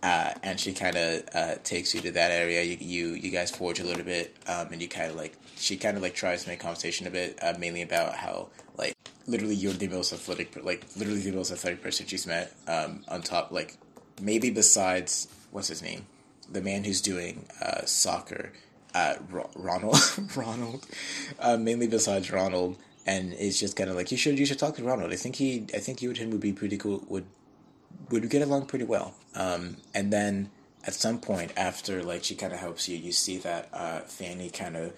[0.01, 2.61] Uh, and she kind of uh, takes you to that area.
[2.61, 5.77] You, you you guys forge a little bit, um, and you kind of like she
[5.77, 9.55] kind of like tries to make conversation a bit, uh, mainly about how like literally
[9.55, 12.53] you're the most athletic, like literally the most athletic person she's met.
[12.67, 13.77] Um, on top, like
[14.21, 16.05] maybe besides what's his name,
[16.51, 18.51] the man who's doing uh, soccer,
[18.93, 19.97] uh, Ro- Ronald,
[20.35, 20.85] Ronald,
[21.39, 24.75] uh, mainly besides Ronald, and it's just kind of like you should you should talk
[24.75, 25.13] to Ronald.
[25.13, 27.03] I think he I think you and him would be pretty cool.
[27.07, 27.25] Would
[28.09, 29.13] would get along pretty well.
[29.35, 30.49] Um, and then
[30.85, 34.49] at some point after like she kind of helps you, you see that uh, Fanny
[34.49, 34.93] kind of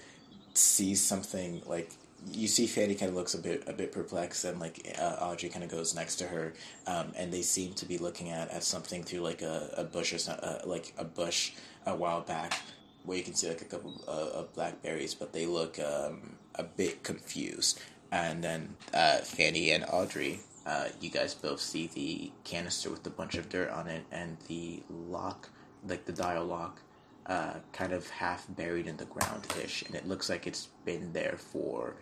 [0.53, 1.91] sees something like
[2.31, 5.49] you see Fanny kind of looks a bit a bit perplexed, and like uh, Audrey
[5.49, 6.53] kind of goes next to her,
[6.87, 10.13] um, and they seem to be looking at, at something through like a, a bush
[10.13, 11.51] or some, uh, like a bush
[11.85, 12.59] a while back,
[13.03, 16.63] where you can see like a couple uh, of blackberries, but they look um, a
[16.63, 17.79] bit confused.
[18.11, 23.09] And then uh, Fanny and Audrey, uh, you guys both see the canister with a
[23.09, 25.49] bunch of dirt on it, and the lock,
[25.87, 26.81] like the dial lock,
[27.25, 31.11] uh, kind of half buried in the ground ish, and it looks like it's been
[31.13, 31.95] there for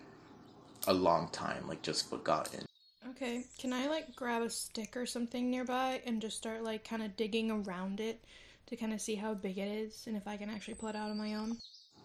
[0.88, 2.66] a long time, like just forgotten.
[3.10, 7.04] Okay, can I like grab a stick or something nearby and just start like kind
[7.04, 8.24] of digging around it
[8.68, 10.96] to kind of see how big it is and if I can actually pull it
[10.96, 11.58] out on my own?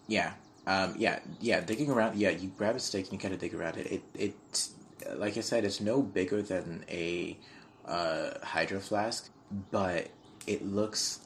[0.06, 0.32] Yeah,
[0.66, 1.60] um, yeah, yeah.
[1.60, 2.30] Digging around, yeah.
[2.30, 3.86] You grab a stick and you kind of dig around it.
[3.86, 4.68] It, it,
[5.16, 7.38] like I said, it's no bigger than a
[7.86, 9.30] uh, hydro flask,
[9.70, 10.08] but
[10.46, 11.20] it looks,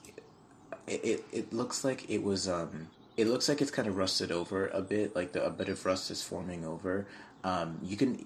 [0.86, 4.30] it, it, it looks like it was, um, it looks like it's kind of rusted
[4.32, 5.14] over a bit.
[5.14, 7.06] Like the, a bit of rust is forming over.
[7.44, 8.24] Um, you can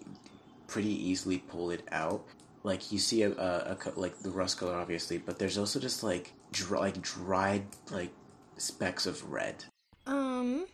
[0.66, 2.24] pretty easily pull it out.
[2.62, 6.02] Like you see a, a, a like the rust color, obviously, but there's also just
[6.02, 8.10] like dry, like dried like
[8.56, 9.64] specks of red.
[10.06, 10.66] Um,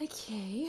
[0.00, 0.68] okay.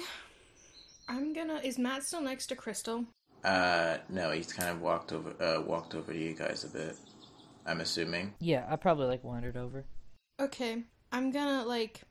[1.08, 1.62] I'm gonna.
[1.64, 3.06] Is Matt still next to Crystal?
[3.44, 6.98] Uh, no, he's kind of walked over, uh, walked over to you guys a bit.
[7.66, 8.34] I'm assuming.
[8.40, 9.86] Yeah, I probably like wandered over.
[10.40, 12.02] Okay, I'm gonna like,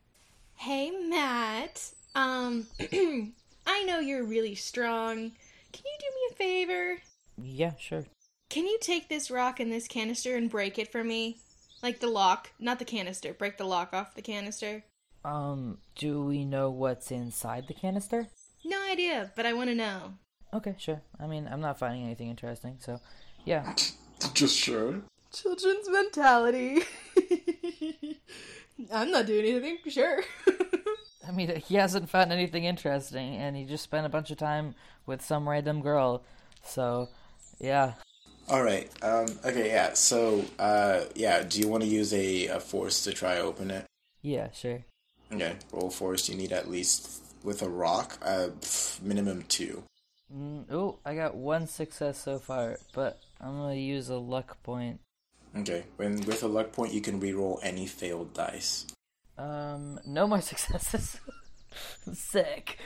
[0.57, 2.67] hey Matt, um,
[3.67, 5.33] I know you're really strong.
[5.73, 7.03] Can you do me a favor?
[7.37, 8.05] Yeah, sure.
[8.51, 11.39] Can you take this rock and this canister and break it for me?
[11.83, 13.35] Like the lock, not the canister.
[13.35, 14.85] Break the lock off the canister.
[15.25, 18.29] Um, do we know what's inside the canister?
[18.65, 20.15] No idea, but I want to know.
[20.53, 21.03] Okay, sure.
[21.19, 23.01] I mean, I'm not finding anything interesting, so
[23.45, 23.75] yeah.
[24.33, 25.01] Just sure.
[25.33, 26.83] Children's mentality.
[28.93, 30.23] I'm not doing anything, sure.
[31.27, 34.75] I mean, he hasn't found anything interesting, and he just spent a bunch of time
[35.07, 36.23] with some random girl.
[36.63, 37.09] So,
[37.59, 37.95] yeah.
[38.49, 38.91] All right.
[39.03, 39.27] Um.
[39.45, 39.69] Okay.
[39.69, 39.95] Yeah.
[39.95, 40.45] So.
[40.59, 41.05] Uh.
[41.15, 41.43] Yeah.
[41.45, 43.87] Do you want to use a, a force to try open it?
[44.21, 44.85] Yeah, sure.
[45.33, 45.57] Okay.
[45.73, 46.29] Roll force.
[46.29, 48.19] You need at least with a rock.
[48.23, 48.49] Uh.
[48.61, 49.83] pff, minimum two.
[50.35, 55.01] Mm, oh, I got one success so far, but I'm gonna use a luck point.
[55.57, 55.85] Okay.
[55.97, 58.87] When with a luck point, you can reroll any failed dice.
[59.39, 61.19] Um, no more successes.
[62.13, 62.79] Sick.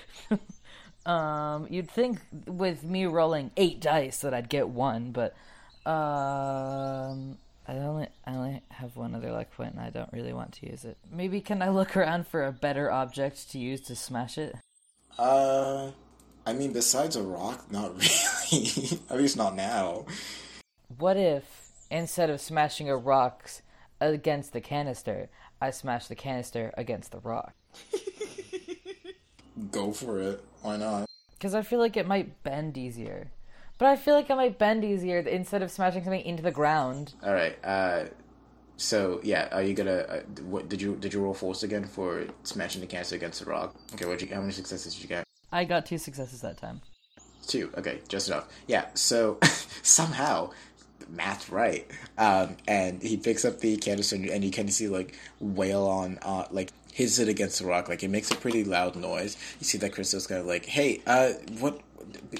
[1.07, 5.35] um, you'd think with me rolling eight dice that I'd get one, but
[5.87, 10.53] um, I only I only have one other luck point, and I don't really want
[10.55, 10.97] to use it.
[11.11, 14.55] Maybe can I look around for a better object to use to smash it?
[15.19, 15.91] Uh.
[16.47, 17.93] I mean, besides a rock, not
[18.51, 18.99] really.
[19.11, 20.07] at least not now.
[20.97, 21.45] What if
[21.91, 23.51] instead of smashing a rock
[24.01, 25.29] against the canister,
[25.61, 27.55] I smash the canister against the rock?
[29.71, 30.45] Go for it.
[30.63, 31.07] Why not?
[31.37, 33.31] Because I feel like it might bend easier.
[33.79, 37.15] But I feel like it might bend easier instead of smashing something into the ground.
[37.25, 37.57] All right.
[37.65, 38.07] Uh.
[38.77, 39.99] So yeah, are you gonna?
[40.09, 43.51] Uh, what did you did you roll force again for smashing the canister against the
[43.51, 43.75] rock?
[43.95, 44.07] Okay.
[44.07, 44.29] What you?
[44.33, 45.25] How many successes did you get?
[45.53, 46.81] I got two successes that time.
[47.47, 47.71] Two.
[47.79, 48.49] Okay, just enough.
[48.67, 48.87] Yeah.
[48.95, 49.39] So
[49.83, 50.51] somehow,
[51.09, 51.87] math right.
[52.17, 56.45] Um, and he picks up the canister, and you of see like wail on, uh,
[56.51, 57.89] like hits it against the rock.
[57.89, 59.37] Like it makes a pretty loud noise.
[59.61, 61.81] You see that Crystal's kind of like, "Hey, uh, what?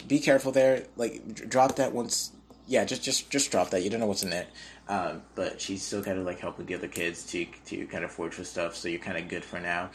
[0.07, 0.87] Be careful there.
[0.97, 2.33] Like, drop that once.
[2.67, 3.83] Yeah, just just just drop that.
[3.83, 4.49] You don't know what's in it."
[4.89, 8.11] Um, but she's still kind of like helping the other kids to to kind of
[8.11, 8.77] forge for stuff.
[8.77, 9.91] So you're kind of good for now.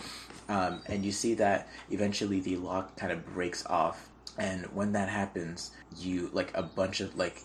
[0.49, 5.09] Um, and you see that eventually the lock kind of breaks off and when that
[5.09, 7.41] happens you like a bunch of like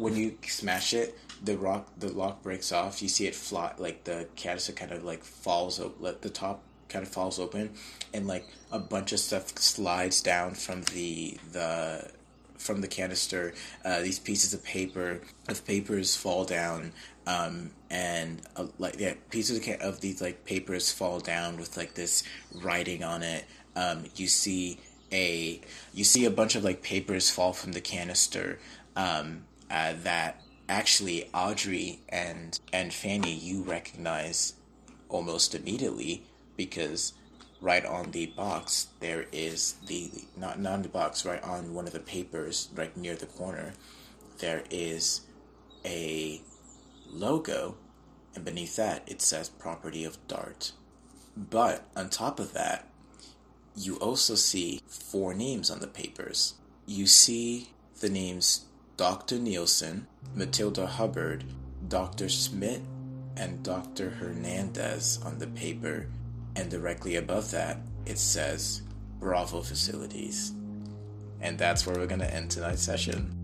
[0.00, 3.02] when you smash it the rock the lock breaks off.
[3.02, 6.62] You see it fly like the canister kind of like falls open let the top
[6.88, 7.70] kind of falls open
[8.12, 12.10] and like a bunch of stuff slides down from the the
[12.58, 13.54] from the canister.
[13.84, 16.92] Uh, these pieces of paper of papers fall down
[17.26, 21.94] um, and uh, like yeah pieces of, of these like papers fall down with like
[21.94, 22.22] this
[22.62, 23.44] writing on it.
[23.76, 24.78] Um, you see
[25.12, 25.60] a
[25.94, 28.58] you see a bunch of like papers fall from the canister.
[28.96, 34.54] Um, uh, that actually Audrey and and Fanny you recognize
[35.08, 36.24] almost immediately
[36.56, 37.12] because
[37.60, 41.86] right on the box there is the not not on the box right on one
[41.86, 43.72] of the papers right near the corner
[44.38, 45.22] there is
[45.84, 46.40] a
[47.08, 47.76] logo
[48.34, 50.72] and beneath that it says property of dart.
[51.36, 52.86] But on top of that
[53.76, 56.54] you also see four names on the papers.
[56.86, 58.66] You see the names
[59.00, 61.42] dr nielsen matilda hubbard
[61.88, 62.82] dr smith
[63.38, 66.06] and dr hernandez on the paper.
[66.54, 68.82] And directly above that it says
[69.18, 70.52] bravo facilities.
[71.40, 73.39] And that's where we're going to end tonight's session